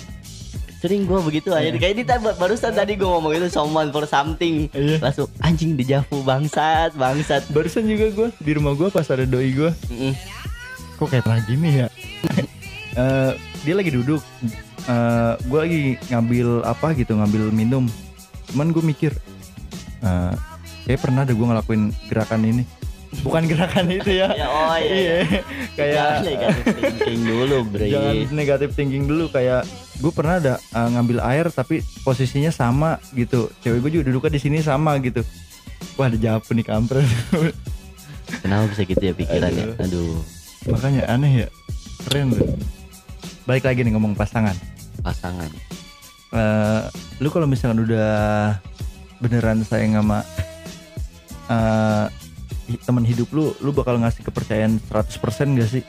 [0.79, 1.69] sering gue begitu aja.
[1.73, 2.03] Kayak ini
[2.35, 4.69] barusan tadi gue ngomong itu someone for something.
[4.69, 5.01] Iya.
[5.01, 7.49] Langsung anjing di Javu bangsat bangsat.
[7.49, 10.13] barusan juga gue di rumah gue pas ada doi gue Mm-mm.
[10.95, 11.87] kok kayak pernah gini ya
[12.93, 14.21] Eh, dia lagi duduk
[14.89, 17.85] Eh gue lagi ngambil apa gitu ngambil minum
[18.49, 19.11] cuman gue mikir
[20.01, 20.33] eh
[20.83, 22.63] kayak pernah deh gue ngelakuin gerakan ini
[23.21, 24.95] bukan gerakan itu ya Ya oh iya.
[24.95, 25.17] iya
[25.77, 27.85] kayak Jangan negatif thinking dulu bre.
[27.85, 29.61] jangan negatif thinking dulu kayak
[29.99, 34.41] gue pernah ada eh, ngambil air tapi posisinya sama gitu cewek gue juga duduknya di
[34.41, 35.21] sini sama gitu
[35.99, 37.05] wah ada japu nih kampret
[38.29, 39.73] Kenapa bisa gitu ya pikirannya?
[39.81, 39.85] Aduh.
[39.85, 40.17] Aduh.
[40.69, 41.47] makanya aneh ya
[42.05, 42.45] keren tuh
[43.49, 44.53] balik lagi nih ngomong pasangan
[44.99, 45.49] Pasangan.
[46.29, 46.81] Eh,
[47.17, 48.53] lu kalau misalkan udah
[49.17, 50.21] beneran sayang sama
[52.67, 55.17] hi- teman hidup lu lu bakal ngasih kepercayaan 100%
[55.55, 55.83] gak sih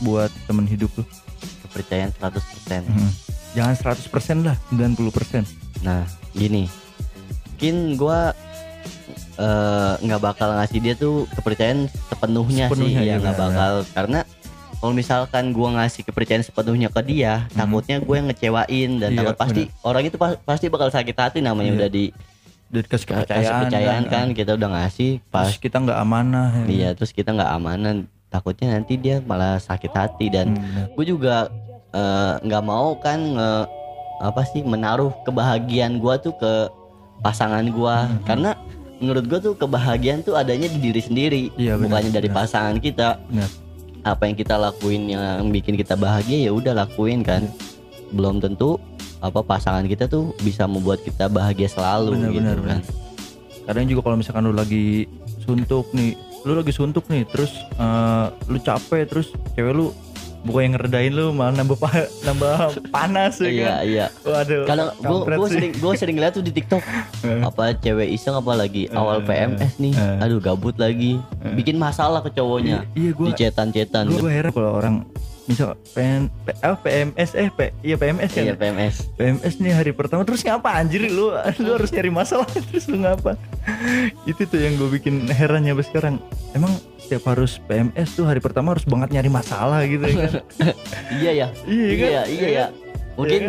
[0.00, 1.04] buat teman hidup lu
[1.64, 2.84] Kepercayaan 100%.
[2.84, 3.10] Hmm.
[3.52, 4.04] jangan 100%
[4.42, 5.48] lah 90%
[5.80, 6.68] Nah, gini,
[7.46, 8.32] mungkin gua
[9.34, 13.46] eh, nggak bakal ngasih dia tuh kepercayaan sepenuhnya, Sepenuhnya, sih, iya, ya nggak benar.
[13.46, 14.20] bakal karena
[14.84, 17.56] kalau misalkan gua ngasih kepercayaan sepenuhnya ke dia, Hmm.
[17.56, 21.38] takutnya gue yang ngecewain dan Iya, takut pasti orang itu pa- pasti bakal sakit hati
[21.40, 21.78] namanya Iya.
[21.78, 22.04] udah di
[22.68, 24.34] udah kasih kepercayaan, kepercayaan kan, eh.
[24.34, 26.64] kita udah ngasih pas Terus kita nggak amanah ya.
[26.68, 27.96] iya terus kita nggak amanan
[28.28, 30.86] takutnya nanti dia malah sakit hati dan Hmm, benar.
[30.92, 31.36] gue juga
[31.90, 33.66] eh, nggak mau kan nge-
[34.20, 36.52] apa sih menaruh kebahagiaan gua tuh ke
[37.20, 38.20] pasangan gua Hmm.
[38.22, 38.50] karena
[38.96, 43.48] menurut gua tuh kebahagiaan tuh adanya di diri sendiri Iya, bukannya dari pasangan kita Benar.
[44.04, 47.48] Apa yang kita lakuin yang bikin kita bahagia ya udah lakuin kan.
[48.12, 48.78] Belum tentu
[49.24, 52.80] apa pasangan kita tuh bisa membuat kita bahagia selalu Benar, gitu benar, kan.
[53.64, 55.08] kadang juga kalau misalkan lu lagi
[55.40, 56.12] suntuk nih
[56.44, 59.96] lu lagi suntuk nih terus eh, lu capek terus cewek lu
[60.44, 62.56] bukan yang ngeredain lu malah nambah pa- nambah
[62.88, 63.76] panas ya iya kan?
[63.82, 64.06] iya.
[64.22, 64.62] Waduh
[64.94, 65.54] kampret gue sih.
[65.54, 66.84] sering gue sering lihat tuh di TikTok
[67.24, 70.20] Eh, apa cewek iseng apa lagi awal Eh, PMS nih eh.
[70.20, 71.16] aduh gabut lagi.
[71.40, 75.08] Bikin masalah ke cowoknya iya di gue cetan-cetan gue heran kalau orang
[75.44, 78.44] misal PN, P, ah, PMS eh P, iya PMS kan?
[78.44, 82.84] Iya PMS PMS nih hari pertama terus ngapa anjir lu lu harus nyari masalah terus
[82.86, 83.36] lu ngapa?
[84.24, 86.16] Itu tuh yang gue bikin heran ya sekarang.
[86.52, 86.72] Emang
[87.04, 90.32] setiap harus PMS tuh hari pertama harus banget nyari masalah gitu ya kan?
[91.20, 91.48] Iya ya.
[91.68, 92.08] Iya kan?
[92.08, 92.66] Iya iya ya.
[93.14, 93.42] Mungkin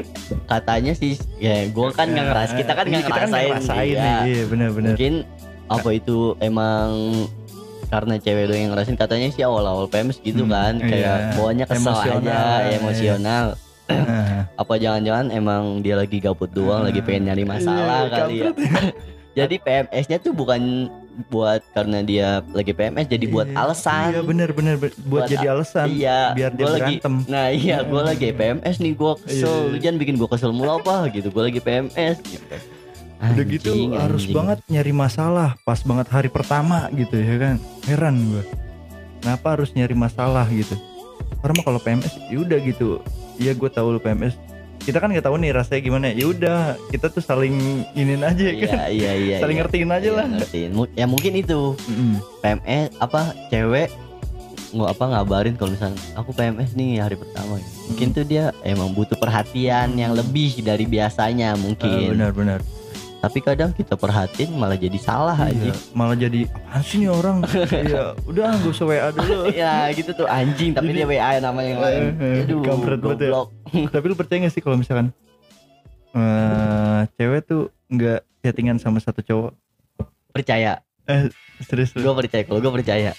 [0.46, 3.88] katanya sih ya gue kan nggak ngeras kita kan Iya, nggak kita kan ngerasain, ngerasain
[3.88, 4.04] iya.
[4.04, 4.16] nih.
[4.28, 5.14] Iya benar-benar mungkin
[5.66, 6.90] apa itu emang
[7.86, 10.86] karena cewek doang yang ngerasain katanya sih awal-awal PMS gitu Hmm, kan iya.
[10.86, 12.76] kayak bawaannya kesel Emosional, aja iya.
[12.78, 13.46] emosional
[14.62, 18.50] apa jangan-jangan emang dia lagi gabut doang lagi pengen nyari masalah iya, kali ya.
[19.38, 20.90] jadi PMS-nya tuh bukan
[21.28, 24.10] buat karena dia lagi PMS jadi buat Iya, alasan.
[24.12, 27.16] Iya benar-benar buat, Buat jadi alasan iya biar dia lagi berantem.
[27.26, 29.48] nah iya gue lagi PMS nih gue kesel.
[29.48, 29.72] Iya.
[29.72, 31.28] lu jangan bikin gue kesel mulu apa gitu.
[31.32, 32.56] Gue lagi PMS gitu.
[33.16, 37.56] Udah gitu Anjing, harus banget nyari masalah pas banget hari pertama gitu ya kan?
[37.88, 38.44] Heran gue
[39.20, 40.76] kenapa harus nyari masalah gitu?
[41.42, 43.02] Karena mah kalau PMS ya udah gitu.
[43.36, 44.36] Iya gue tahu lu PMS
[44.84, 46.06] kita kan nggak tahu nih rasanya gimana.
[46.12, 46.60] Ya udah
[46.92, 48.78] kita tuh saling inin aja iya kan?
[48.92, 49.64] iya iya saling iya.
[49.66, 50.28] ngertiin aja Iya, lah.
[50.28, 50.72] ngertiin.
[50.94, 51.62] Ya mungkin itu.
[51.88, 52.20] Mm-mm.
[52.44, 53.90] PMS apa cewek
[54.76, 57.58] nggak apa ngabarin kalau misalnya aku PMS nih hari pertama.
[57.88, 62.12] Mungkin tuh dia emang butuh perhatian yang lebih dari biasanya mungkin.
[62.12, 62.60] Benar-benar
[63.16, 67.38] tapi kadang kita perhatiin malah jadi salah Iya, aja malah jadi apaan sih nih orang?
[67.88, 69.50] Iya udah gak usah WA dulu.
[69.56, 72.02] Ya gitu tuh anjing tapi Jadi- dia WA namanya yang lain.
[72.02, 73.32] Eh, eh, aduh kampret banget ya.
[73.94, 75.10] tapi lu percaya gak sih kalau misalkan
[76.14, 79.52] eh cewek tuh nggak chattingan sama satu cowok?
[80.32, 80.80] Percaya.
[81.62, 82.04] Serius lu?
[82.04, 83.12] gue percaya kalau gue percaya.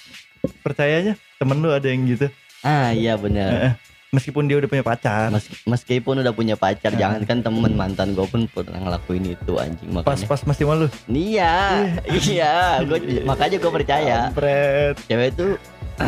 [0.63, 2.31] Percayanya temen lu ada yang gitu.
[2.61, 3.77] Ah iya benar
[4.09, 6.99] meskipun dia udah punya pacar Mes- meskipun udah punya pacar Nah.
[6.99, 11.55] jangankan temen mantan gue pun pernah ngelakuin itu anjing pas makanya pas masih malu iya
[12.31, 14.95] iya gue makanya gue percaya Kampret.
[15.07, 15.53] cewek tuh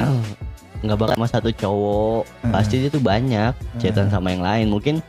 [0.78, 2.52] nggak bakal sama satu cowok Heeh.
[2.54, 4.08] pasti dia tuh banyak Heeh.
[4.08, 5.02] sama yang lain mungkin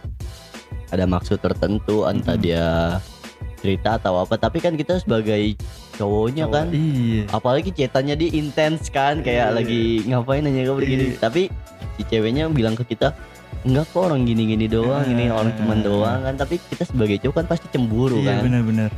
[0.90, 2.42] ada maksud tertentu entah Mm-mm.
[2.42, 2.98] dia
[3.60, 5.60] cerita atau apa tapi kan kita sebagai
[5.94, 7.28] cowoknya kan iya.
[7.30, 9.56] apalagi cetannya dia intens kan kayak Iya.
[9.56, 11.04] lagi ngapain aja kayak begini.
[11.06, 11.18] Iya.
[11.20, 11.42] tapi
[11.96, 13.12] si ceweknya bilang ke kita
[13.60, 15.36] enggak kok orang gini-gini doang ini Ah.
[15.36, 16.32] orang teman doang kan.
[16.34, 18.48] Tapi kita sebagai cowok kan pasti cemburu iya kan.
[18.48, 18.92] benar-benar.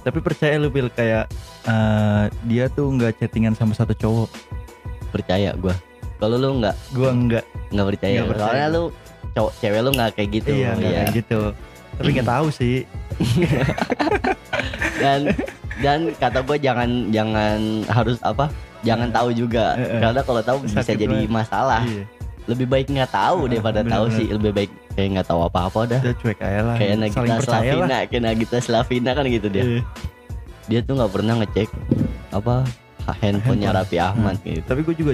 [0.00, 1.28] Tapi percaya lu bil kayak
[1.62, 4.32] eh, dia tuh nggak chattingan sama satu cowok.
[5.10, 5.76] Percaya gua.
[6.16, 6.76] Kalau lu nggak?
[6.90, 8.48] Gua enggak nggak percaya, Nggak percaya.
[8.48, 8.82] soalnya lu
[9.30, 10.50] cowok cewek lu nggak kayak gitu.
[10.50, 10.96] Iya nggak ya.
[10.96, 11.40] kayak gitu
[11.94, 12.76] tapi nggak tahu sih.
[14.98, 15.20] Dan
[15.82, 17.58] dan kata gue jangan jangan
[17.90, 18.46] harus apa
[18.82, 19.74] jangan tahu juga.
[19.74, 21.32] Karena kalau tahu bisa Sakit jadi banget.
[21.32, 21.82] masalah.
[21.82, 22.04] Iya.
[22.42, 24.18] Lebih baik nggak tahu daripada tahu bener-bener.
[24.18, 24.26] sih.
[24.30, 26.00] Lebih baik kayak nggak tahu apa-apa dah.
[26.02, 26.76] Udah cuek aja lah.
[26.76, 27.42] Kayak Nagita percaya lah.
[27.42, 29.64] Slavina kayak Nagita Slavina kan gitu dia.
[29.64, 29.82] Iya.
[30.62, 31.68] dia tuh nggak pernah ngecek
[32.30, 32.62] apa
[33.18, 33.82] handphonenya Handphone.
[33.82, 34.62] Raffi Ahmad gitu.
[34.62, 35.12] Tapi gue juga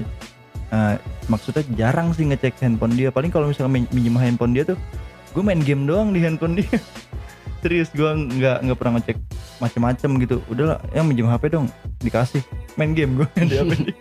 [0.68, 3.08] eh, maksudnya jarang sih ngecek handphone dia.
[3.08, 4.76] Paling kalau misalnya min- minjem handphone dia tuh
[5.38, 6.66] gue main game doang di handphone dia.
[7.62, 9.16] Serius gue nggak nggak pernah ngecek
[9.58, 10.42] macem-macem gitu.
[10.50, 11.70] Udahlah yang minjem hp dong
[12.02, 12.42] dikasih.
[12.74, 13.94] Main game gue di hp dia.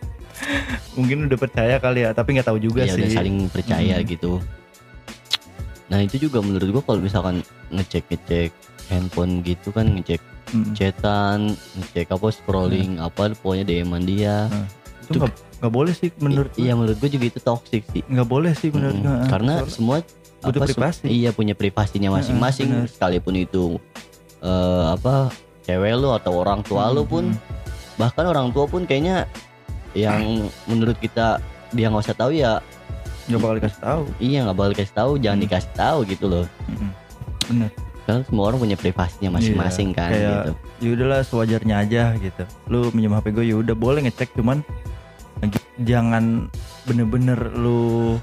[0.98, 3.06] Mungkin udah percaya kali ya tapi nggak tahu juga ya sih.
[3.06, 4.06] udah saling percaya Mm.
[4.08, 4.42] gitu.
[5.88, 8.50] Nah itu juga menurut gua kalau misalkan ngecek ngecek
[8.90, 10.74] handphone gitu kan ngecek Mm.
[10.74, 11.40] chatan
[11.76, 14.50] ngecek apa scrolling apa pokoknya DM-an dia.
[15.06, 15.22] Itu
[15.58, 18.06] nggak boleh sih menurut iya menurut gua juga itu toxic sih.
[18.06, 19.06] Nggak boleh sih menurut Mm-mm.
[19.06, 20.06] gue karena semua
[20.40, 21.06] butuh apa, privasi.
[21.08, 22.88] iya punya privasinya masing-masing benar.
[22.88, 23.64] sekalipun itu
[24.40, 27.40] eh, apa cewek lu atau orang tua lu pun Mm.
[27.98, 29.26] bahkan orang tua pun kayaknya
[29.92, 30.22] yang
[30.64, 32.62] menurut kita dia nggak usah tahu ya
[33.26, 35.46] nggak bakal dikasih tahu iya nggak bakal dikasih tahu jangan Hmm.
[35.46, 36.92] dikasih tahu gitu loh Mm-mm.
[37.44, 37.70] bener
[38.06, 42.88] karena semua orang punya privasinya masing-masing kan kayak- gitu ya udahlah sewajarnya aja gitu lu
[42.94, 44.62] minjem hp gue ya udah boleh ngecek cuman
[45.80, 46.48] jangan
[46.84, 48.16] bener-bener lu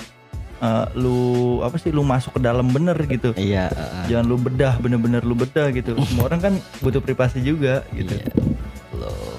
[0.65, 3.37] eh, lu apa sih lu masuk ke dalam bener gitu.
[3.37, 5.93] Iya uh, jangan lu bedah bener-bener lu bedah gitu.
[6.09, 8.17] Semua orang kan butuh privasi juga gitu.
[8.17, 8.33] Iya
[8.97, 9.37] loh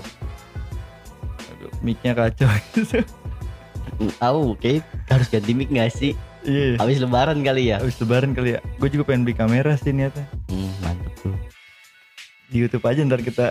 [1.49, 2.47] Aduh, mic-nya kacau.
[2.75, 3.01] Gitu
[4.19, 6.13] tahu oke harus ganti mic nggak sih?
[6.45, 6.77] Iya.
[6.77, 7.81] Habis lebaran kali ya?
[7.81, 8.59] Habis lebaran kali ya.
[8.77, 10.29] Gue juga pengen beli kamera sih niatnya.
[10.51, 11.35] Hmm, mantep tuh.
[12.53, 13.49] Di YouTube aja ntar kita.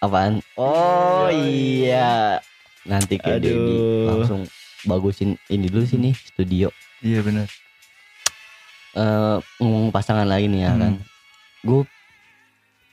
[0.00, 0.40] Apaan?
[0.56, 2.40] Oh iya.
[2.88, 4.48] Nanti kayak Dedi langsung
[4.82, 6.66] bagusin ini dulu sini studio
[7.02, 7.48] iya bener
[8.92, 10.80] eh ngomong pasangan lagi nih ya Hmm.
[10.80, 10.92] kan
[11.62, 11.82] gue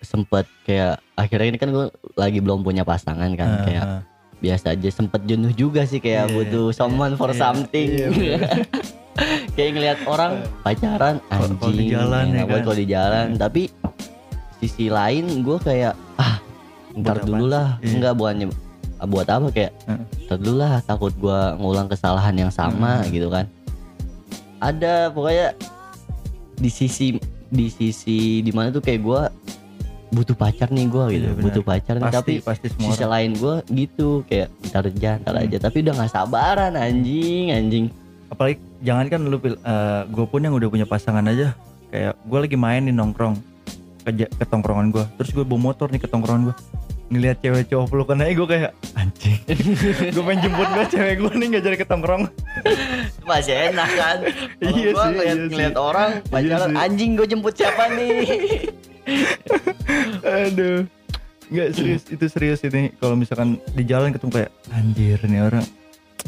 [0.01, 4.01] sempet kayak akhirnya ini kan gue lagi belum punya pasangan kan Ah, kayak ah.
[4.39, 8.39] biasa aja sempet jenuh juga sih kayak Iya, butuh someone for iya, something iya, bener.
[9.55, 12.63] kayak ngelihat orang pacaran Kalau- kalau di anjing jalan ya banget kan.
[12.63, 13.61] kalau di jalan tapi
[14.57, 16.39] sisi lain gue kayak ah
[16.95, 17.75] ntar dulu lah?
[17.79, 17.91] Iya.
[17.93, 18.45] enggak bukannya
[18.95, 20.03] ah, buat apa kayak Heeh.
[20.25, 23.11] ntar dulu lah takut gue ngulang kesalahan yang sama Hmm.
[23.11, 23.43] gitu kan
[24.59, 25.55] ada pokoknya
[26.55, 27.15] di sisi
[27.47, 29.21] di sisi di mana tuh kayak gue
[30.09, 32.03] butuh pacar nih gue gitu Iya, butuh pacar nih.
[32.03, 33.11] Pasti tapi pasti semua sisi orang.
[33.11, 35.43] lain gue gitu kayak ntar aja ntar Hmm.
[35.45, 35.57] aja.
[35.59, 37.85] Tapi udah nggak sabaran anjing anjing.
[38.27, 39.55] Apalagi jangan kan lu pil
[40.07, 41.53] gue pun yang udah punya pasangan aja.
[41.89, 43.37] Kayak gue lagi main nih nongkrong.
[43.99, 46.55] Ke, ke tongkrongan gue terus gue bawa motor nih ke tongkrongan gue
[47.09, 49.39] ngelihat cewek cowok pelukan aja gue kayak anjing.
[50.15, 52.23] Gue pengen jemput gue cewek gue nih gak jadi ke tongkrong.
[53.25, 54.17] Masih enak kan?
[54.61, 55.49] Iya sih, ngeliat, iya sih.
[55.49, 56.83] ngeliat orang pacaran sih.
[56.85, 58.29] anjing gue jemput siapa nih?
[60.45, 60.85] Aduh.
[61.49, 62.93] Nggak serius itu serius ini.
[63.01, 65.65] Kalau misalkan di jalan ketemu kayak anjir nih orang.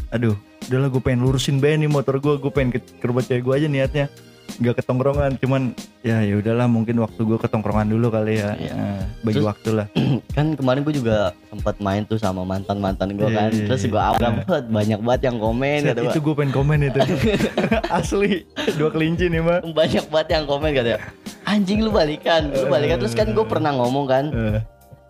[0.10, 0.34] Aduh
[0.70, 3.54] udahlah gue pengen lurusin be nih motor gue gue pengen ke, ke rumah cewek gue
[3.58, 4.06] aja niatnya
[4.58, 5.62] nggak ketongkrongan cuman
[6.02, 8.52] ya ya udahlah mungkin waktu gue ketongkrongan dulu kali ya.
[8.54, 8.74] Iya.
[8.74, 9.88] Nah, bagi Terus- waktu lah.
[10.36, 13.50] kan kemarin gue juga sempat main tuh sama mantan mantan gue Iya, kan.
[13.50, 16.80] iya, terus gue awal banget banyak banget yang komen Set, kata itu gue pengen komen
[16.84, 17.00] itu.
[17.98, 18.44] Asli
[18.76, 21.00] dua kelinci nih mah banyak banget yang komen katanya
[21.44, 22.98] anjing lu balikan lu balikan.
[22.98, 24.60] Terus kan gue pernah ngomong kan Eh,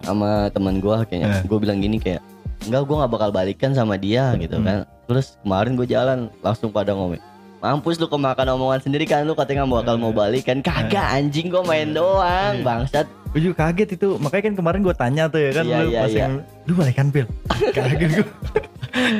[0.02, 1.28] sama teman gue kayaknya.
[1.32, 1.44] Eh.
[1.44, 2.22] gue bilang gini kayak
[2.62, 4.66] enggak gue nggak bakal balikan sama dia gitu Hmm.
[4.66, 4.78] kan.
[5.06, 7.20] Terus kemarin gue jalan langsung pada ngomong
[7.62, 9.24] mampus lu kemakan omongan sendiri kan?
[9.24, 12.66] Lu katanya nggak bakal mau balikan kagak anjing gue main doang Iya.
[12.66, 13.06] bangsat.
[13.32, 14.18] Gue juga kaget itu.
[14.18, 16.20] Makanya kan kemarin gue tanya tuh ya kan Iya, lu iya, pas iya.
[16.20, 16.34] yang
[16.66, 17.28] lu balikan pil?
[17.78, 18.28] Kaget gue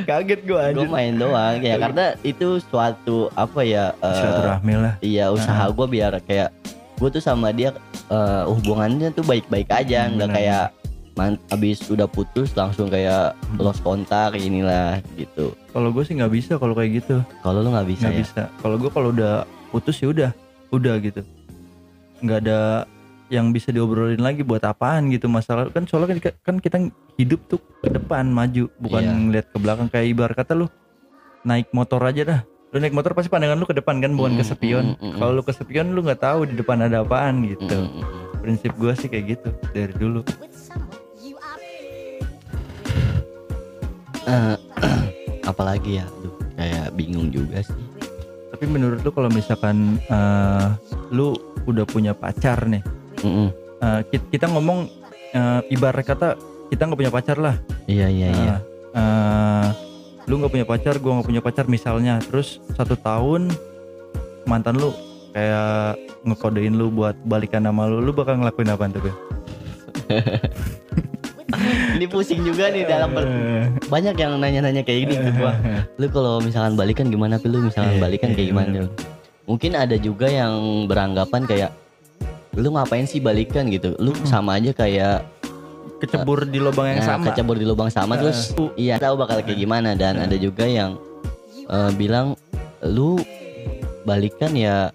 [0.04, 0.84] kaget gue gue anjir.
[0.86, 4.94] main doang ya karena itu suatu apa ya eh, silaturahmi lah.
[5.00, 6.52] iya usaha gue biar kayak
[7.00, 7.72] gue tuh sama dia
[8.06, 10.64] eh, hubungannya tuh baik-baik aja nggak kayak
[11.12, 13.58] man, abis udah putus langsung kayak Hmm.
[13.58, 15.52] lost kontak inilah gitu.
[15.68, 17.20] Kalau gue sih nggak bisa kalau kayak gitu.
[17.38, 18.20] Kalau lu nggak bisa nggak ya?
[18.20, 18.42] bisa.
[18.58, 19.34] Kalau gue kalau udah
[19.68, 20.30] putus ya udah
[20.70, 21.20] udah gitu.
[22.18, 22.88] Nggak ada
[23.28, 25.68] yang bisa diobrolin lagi buat apaan gitu masalah.
[25.68, 26.76] Kan soalnya kan, kan kita
[27.16, 28.68] hidup tuh ke depan maju.
[28.78, 29.12] Bukan Iya.
[29.14, 30.66] ngeliat ke belakang kayak ibarat kata lu
[31.42, 32.40] naik motor aja dah.
[32.70, 34.86] Lu naik motor pasti pandangan lu ke depan kan bukan ke Mm, spion.
[34.86, 35.18] mm, mm, mm.
[35.18, 37.68] kalau lu ke spion lu nggak tahu di depan ada apaan gitu.
[38.38, 40.24] Prinsip gue sih kayak gitu dari dulu
[44.22, 44.54] Eh,
[45.50, 47.74] apalagi ya Aduh, kayak bingung juga sih
[48.52, 50.66] tapi menurut lu kalau misalkan eh,
[51.10, 51.34] lu
[51.66, 52.78] udah punya pacar nih
[53.20, 53.50] Mm-mm.
[53.82, 54.86] eh, ki- kita ngomong
[55.32, 56.38] eh, ibarat kata
[56.70, 57.56] kita nggak punya pacar lah
[57.86, 58.56] iya iya iya
[58.92, 59.66] Nah, eh,
[60.28, 63.50] lu nggak punya pacar, gua nggak punya pacar misalnya, terus satu tahun
[64.44, 64.92] mantan lu
[65.32, 69.02] kayak ngekodein lu buat balikan sama lu, lu bakal ngelakuin apa tuh?
[71.96, 73.28] Ini pusing juga nih dalam ber-
[73.84, 75.52] banyak yang nanya-nanya kayak gini ke gua
[75.94, 77.50] lu kalau misalkan balikan gimana Pil?
[77.50, 78.82] lu misalkan Iya, balikan iya, kayak gimana bener.
[78.82, 78.88] Pil?
[79.42, 80.52] mungkin ada juga yang
[80.86, 81.70] beranggapan kayak
[82.52, 84.24] lu ngapain sih balikan gitu lu Mm-mm.
[84.24, 85.24] sama aja kayak
[85.98, 87.24] kecebur di lubang yang Nah, sama.
[87.26, 90.98] kecebur di lubang sama terus iya tahu bakal kayak gimana dan ada juga yang
[91.64, 92.34] eh, bilang
[92.82, 93.18] lu
[94.02, 94.90] balikan ya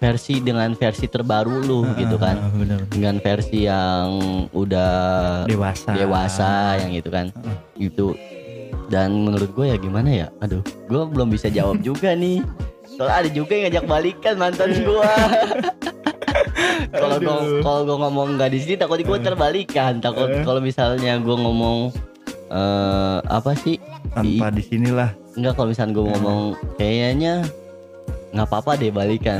[0.00, 2.34] versi dengan versi terbaru lu gitu kan.
[2.34, 2.80] Ah, bener.
[2.88, 4.08] dengan versi yang
[4.50, 4.92] udah
[5.44, 5.92] Dewasa.
[5.92, 7.28] dewasa yang gitu kan.
[7.76, 8.16] Gitu.
[8.88, 10.26] Dan menurut gue ya gimana ya?
[10.40, 12.40] Aduh gue belum bisa jawab juga nih.
[12.90, 15.10] Soalnya ada juga yang ngajak balikan mantan gue
[16.92, 20.00] kalau gue kalau gue ngomong nggak di sini takut gue terbalikan.
[20.00, 20.42] Takut Eh.
[20.42, 21.92] kalau misalnya gue ngomong
[22.48, 23.76] eh apa sih?
[24.10, 25.12] Tanpa di sinilah.
[25.32, 26.40] Enggak kalau misalnya gue ngomong
[26.74, 27.46] kayaknya
[28.30, 29.38] nggak apa-apa deh balikan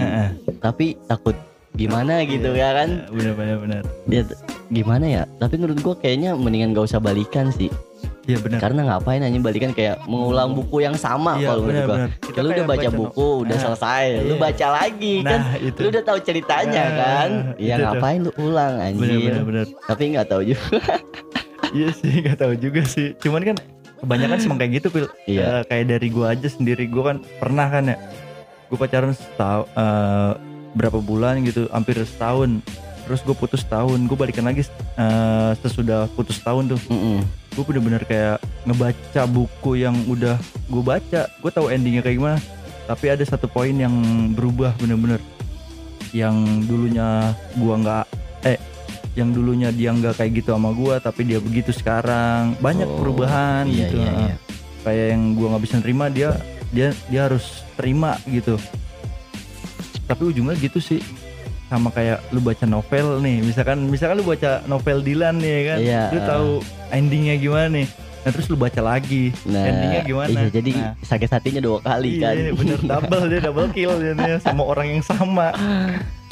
[0.59, 1.37] tapi takut
[1.72, 3.83] gimana gitu ya kan Bener bener bener.
[4.05, 4.22] ya
[4.68, 7.70] gimana ya tapi menurut gue kayaknya mendingan gak usah balikan sih
[8.22, 8.59] Iya bener.
[8.59, 12.11] karena ngapain aja balikan kayak mengulang buku yang sama Iya kalau menurut bener bener.
[12.20, 14.40] Kita lu udah baca no- buku udah Nah, selesai lu iya.
[14.40, 15.79] baca lagi kan Nah itu.
[15.79, 17.85] lu udah tahu ceritanya Nah, kan ya tuh.
[17.88, 19.66] ngapain lu ulang Bener anjir bener bener.
[19.85, 20.79] tapi nggak tahu juga
[21.70, 23.14] Iya sih nggak tahu juga sih.
[23.16, 23.57] Cuman kan
[23.96, 25.07] kebanyakan sih emang kayak gitu pil.
[25.24, 25.42] Iya.
[25.42, 27.96] Eh, kayak dari gua aja sendiri gua kan pernah kan ya.
[28.70, 30.33] Gue pacaran setahun eh,
[30.72, 32.62] berapa bulan gitu, hampir setahun.
[33.04, 34.62] Terus gue putus tahun, gue balikan lagi
[34.96, 36.80] eh, sesudah putus tahun tuh.
[36.87, 37.26] Mm-mm.
[37.59, 40.38] Gue bener-bener kayak ngebaca buku yang udah
[40.70, 41.26] gue baca.
[41.42, 42.38] Gue tahu endingnya kayak gimana.
[42.87, 43.92] Tapi ada satu poin yang
[44.35, 45.18] berubah bener-bener.
[46.11, 48.04] Yang dulunya gua nggak
[48.42, 48.59] eh
[49.14, 53.70] yang dulunya dia nggak kayak gitu sama gua tapi dia begitu sekarang banyak Oh, perubahan
[53.70, 54.37] iya, gitu iya, iya.
[54.83, 56.35] kayak yang gua nggak bisa nerima dia
[56.70, 58.54] dia dia harus terima gitu
[60.04, 60.98] tapi ujungnya gitu sih
[61.66, 65.78] sama kayak lu baca novel nih misalkan misalkan lu baca novel Dilan nih ya kan
[65.78, 66.26] Iya, lu eh.
[66.26, 66.48] tahu
[66.90, 67.87] endingnya gimana nih
[68.20, 70.28] Nah terus lu baca lagi Nah, endingnya gimana?
[70.28, 72.37] Iya, jadi Nah, sakit hatinya dua kali kan.
[72.37, 75.48] Iya bener double dia double kill jadinya sama orang yang sama.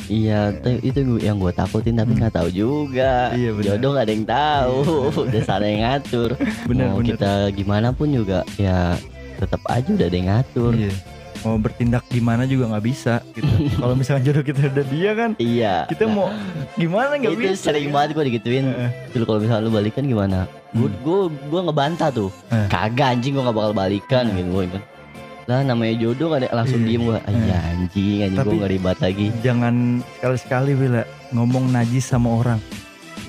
[0.05, 2.21] Iya, itu, yang gue takutin tapi Hmm.
[2.21, 3.33] nggak tahu juga.
[3.33, 3.65] Iya, benar.
[3.73, 4.77] Jodoh nggak ada yang tahu.
[5.33, 6.31] Udah sana yang ngatur.
[6.65, 7.09] Bener Mau bener.
[7.17, 8.93] kita gimana pun juga ya
[9.39, 10.73] tetap aja udah ada yang ngatur.
[10.75, 10.93] Iya.
[11.39, 13.47] Mau bertindak gimana juga nggak bisa gitu.
[13.79, 15.75] Kalau misalnya jodoh kita udah dia kan, Iya.
[15.87, 16.27] kita Nah, mau
[16.75, 17.71] gimana nggak itu bisa.
[17.71, 18.67] sering banget gue digituin.
[19.09, 20.51] Dulu kalau misalnya lu balikan gimana?
[20.69, 20.99] Gue Hmm.
[21.01, 22.31] gue gue ngebantah tuh.
[22.49, 22.67] Eh.
[22.67, 24.83] Kagak anjing gue nggak bakal balikan gitu gue kan.
[25.47, 26.89] Lah namanya jodoh kan langsung Iya.
[26.91, 27.19] diem gue.
[27.23, 29.27] Iya anjing anjing gue nggak ribet lagi.
[29.39, 29.75] Jangan
[30.13, 32.59] sekali-sekali bila ngomong najis sama orang.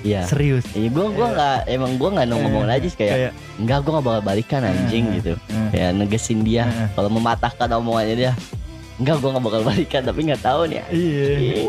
[0.00, 0.24] Iya.
[0.24, 0.64] Serius.
[0.72, 1.34] Iya gue gue Iya.
[1.36, 5.04] nggak emang gue nggak ngomong Eh, najis kayak Kayak enggak gue nggak bakal balikan anjing
[5.14, 5.32] gitu.
[5.70, 8.32] Eh, Kayak negesin dia eh, kalau mematahkan omongannya dia.
[8.98, 10.82] Enggak gue nggak bakal balikan tapi nggak tahu nih.
[10.90, 11.28] Iya.
[11.38, 11.62] Iya.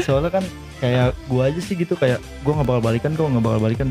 [0.00, 0.44] Soalnya kan
[0.74, 3.88] kayak gua aja sih gitu kayak gua nggak bakal balikan kok nggak bakal balikan.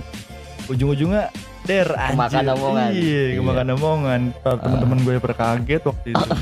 [0.65, 1.27] Ujung-ujungnya
[1.63, 2.15] der anjir.
[2.15, 2.89] Kemakan omongan.
[2.91, 3.36] Iya, Iya.
[3.39, 4.21] kemakan omongan.
[4.39, 6.25] Para Teman-teman gue pada kaget waktu itu.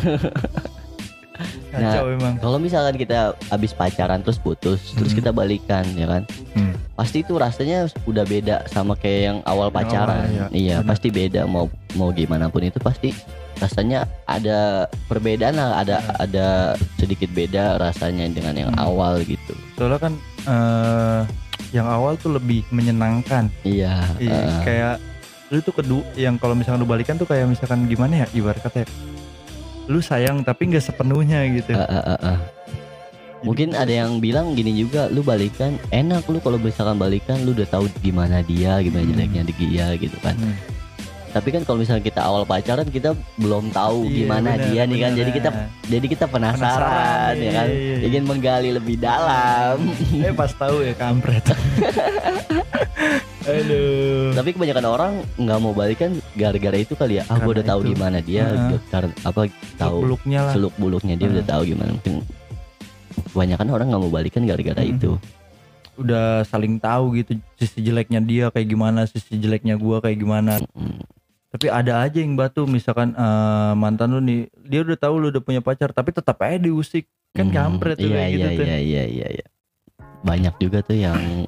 [1.72, 2.36] Kacau emang.
[2.38, 5.18] Kalau misalkan kita habis pacaran terus putus, terus Hmm.
[5.18, 6.24] kita balikan ya kan.
[6.54, 6.74] Hmm.
[7.02, 10.22] Pasti itu rasanya udah beda sama kayak yang awal pacaran.
[10.22, 10.46] awal, iya.
[10.54, 10.90] iya, Benar.
[10.94, 13.10] pasti beda mau mau gimana pun itu pasti
[13.58, 16.14] rasanya ada perbedaan lah, ada Iya.
[16.20, 16.48] ada
[16.96, 18.82] sedikit beda rasanya dengan yang Hmm.
[18.84, 19.54] awal gitu.
[19.74, 20.14] Soalnya kan
[20.46, 21.22] eh
[21.72, 23.50] yang awal tuh lebih menyenangkan.
[23.62, 24.06] Iya.
[24.18, 24.96] Iya, eh, kayak
[25.50, 28.84] lu tuh kedua yang kalau misalkan lu balikan tuh kayak misalkan gimana ya ibarat kata
[28.84, 28.88] ya,
[29.86, 31.72] lu sayang tapi nggak sepenuhnya gitu.
[31.72, 32.38] eh, eh, eh, eh.
[33.42, 37.68] Mungkin ada yang bilang gini juga, lu balikan enak lu kalau misalkan balikan lu udah
[37.68, 39.12] tahu gimana dia, gimana Hmm.
[39.12, 40.36] jeleknya dia gitu kan.
[40.36, 40.54] Hmm.
[41.32, 44.98] Tapi kan kalau misalnya kita awal pacaran kita belum tahu Iya, gimana benar, dia nih
[45.00, 45.08] kan.
[45.08, 45.16] benar.
[45.16, 45.50] Jadi kita
[45.88, 47.68] jadi kita penasaran, Penasaran, ya kan.
[47.68, 48.04] iya, iya, iya.
[48.04, 49.76] Ingin menggali lebih dalam.
[50.28, 51.46] eh pas tahu ya kampret.
[53.42, 54.32] Aduh.
[54.32, 57.24] Tapi kebanyakan orang nggak mau balikan gara-gara itu kali ya.
[57.26, 57.96] Ah, gue udah tahu itu.
[57.96, 58.78] gimana dia, Heeh.
[58.88, 59.42] karena apa
[59.76, 60.54] tahu Beluknya lah.
[60.54, 61.48] seluk buluknya dia udah Heeh.
[61.50, 61.90] tahu gimana.
[61.96, 62.16] Mungkin
[63.32, 64.92] kebanyakan orang nggak mau balikan gara-gara Mm.
[64.94, 65.12] itu.
[65.96, 70.60] Udah saling tahu gitu sisi jeleknya dia kayak gimana, sisi jeleknya gua kayak gimana.
[70.72, 71.00] Mm.
[71.52, 75.42] Tapi ada aja yang batu misalkan eh, mantan lu nih, dia udah tahu lu udah
[75.42, 77.08] punya pacar tapi tetap aja diusik.
[77.32, 78.66] Kan Hmm, kampret tuh iya, kayak gitu iya, tuh.
[78.66, 79.46] Iya iya iya iya.
[80.22, 81.48] Banyak juga tuh yang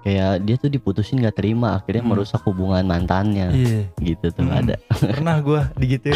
[0.00, 2.10] kayak dia tuh diputusin nggak terima akhirnya Hmm.
[2.10, 4.54] merusak hubungan mantannya Iya, gitu tuh Hmm.
[4.56, 4.74] ada.
[5.14, 6.14] pernah gua digituin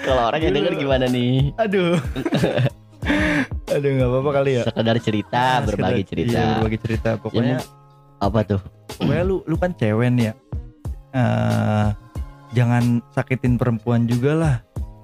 [0.00, 1.54] Kalau orang yang denger gimana nih?
[1.56, 1.98] Aduh.
[3.72, 4.62] Aduh nggak apa-apa kali ya.
[4.64, 6.32] Sekedar cerita, Ah, berbagi sekedar- cerita.
[6.34, 7.08] Iya, berbagi cerita.
[7.16, 7.58] Pokoknya
[8.18, 8.60] Apa tuh?
[8.92, 10.34] pokoknya lu lu kan cewek nih ya.
[11.10, 11.86] Eh,
[12.52, 14.54] jangan sakitin perempuan juga lah.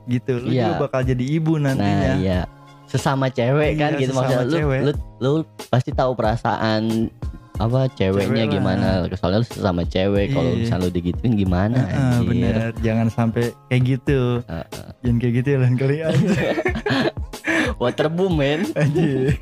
[0.05, 0.39] Gitu.
[0.39, 0.71] Lu Iya.
[0.71, 2.11] juga bakal jadi ibu nantinya.
[2.13, 2.41] Nah, iya.
[2.87, 4.81] Sesama cewek Iya, kan gitu maksudnya lu, cewek.
[4.81, 5.31] lu lu
[5.67, 7.11] pasti tahu perasaan
[7.57, 8.53] apa ceweknya Cewek lah.
[8.53, 10.61] gimana soalnya lu sesama cewek kalau Iya.
[10.61, 12.29] misalnya lu digituin gimana Heeh, anjir.
[12.29, 12.55] bener.
[12.79, 14.21] Jangan sampai kayak gitu.
[14.45, 14.67] Heeh.
[15.01, 16.29] Jangan kayak gitu ya lain kali aja.
[17.77, 19.35] Waterboom men Anjir.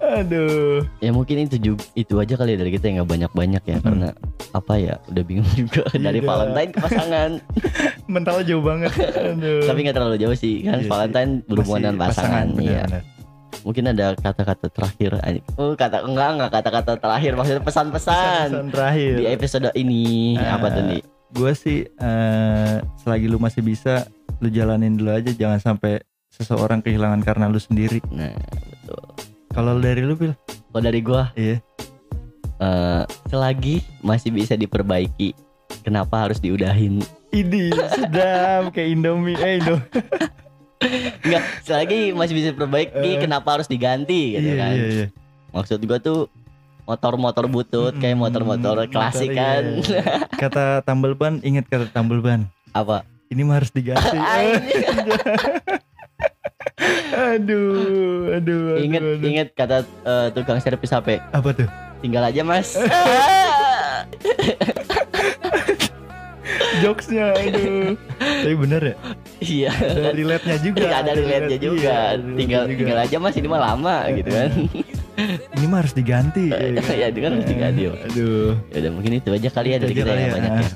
[0.00, 0.84] Aduh.
[1.00, 3.76] ya mungkin itu juga itu aja kali ya dari kita yang nggak banyak banyak ya
[3.76, 3.84] Hmm.
[3.84, 4.08] karena
[4.52, 6.28] apa ya udah bingung juga dari Iya.
[6.28, 7.30] Valentine ke pasangan
[8.12, 8.92] Mental jauh banget.
[8.92, 9.64] Aduh.
[9.64, 10.90] tapi nggak terlalu jauh sih kan Iya sih.
[10.90, 12.84] Valentine berhubungan dengan pasangan, bener, iya
[13.60, 15.20] mungkin ada kata-kata terakhir
[15.54, 19.14] oh kata enggak enggak kata-kata terakhir maksudnya pesan-pesan Pesan terakhir.
[19.14, 20.56] di episode ini Ah.
[20.56, 25.60] apa tuh nih gue sih eh, selagi lu masih bisa lu jalanin dulu aja jangan
[25.60, 26.00] sampai
[26.40, 28.00] seseorang kehilangan karena lu sendiri.
[28.08, 28.32] Nah
[28.64, 29.04] betul.
[29.52, 30.32] Kalau dari lu pil
[30.72, 31.60] kalau dari gua iya.
[32.58, 35.36] eh, selagi masih bisa diperbaiki
[35.84, 37.04] kenapa harus diudahin?
[37.30, 39.36] Ini sedap kayak Indomie.
[39.36, 39.84] Eh Indomie
[41.24, 43.20] enggak selagi masih bisa diperbaiki Eh.
[43.20, 44.74] kenapa harus diganti gitu iya, kan?
[44.74, 45.06] iya, iya.
[45.52, 46.32] maksud gua tuh
[46.88, 49.62] motor-motor butut kayak Mm, motor-motor klasik motor, kan.
[49.84, 50.02] Iya.
[50.42, 53.04] kata tambal ban ingat kata tambal ban apa?
[53.30, 54.18] Ini mah harus diganti.
[57.10, 57.74] aduh
[58.32, 59.18] aduh aduh, inget aduh.
[59.22, 61.68] inget kata eh, tukang servis HP apa tuh
[61.98, 62.74] tinggal aja mas
[66.80, 68.94] jokesnya aduh tapi bener ya
[69.40, 71.92] iya ada relate-nya juga Iya, ada relate-nya relate- juga.
[71.92, 72.00] iya,
[72.36, 72.78] tinggal juga.
[72.80, 74.50] tinggal aja mas ini mah lama gitu kan.
[75.52, 76.44] ini mah harus diganti
[77.00, 77.82] ya itu kan harus diganti.
[77.86, 78.00] Mas.
[78.06, 80.32] aduh Ya udah mungkin itu aja kali ya dari kita yang ya.
[80.32, 80.68] banyak ya.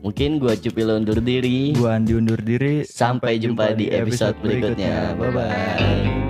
[0.00, 1.76] Mungkin gua Cupil undur diri.
[1.76, 5.12] gua Andi undur diri Sampai jumpa di episode berikutnya.
[5.16, 6.29] Bye bye.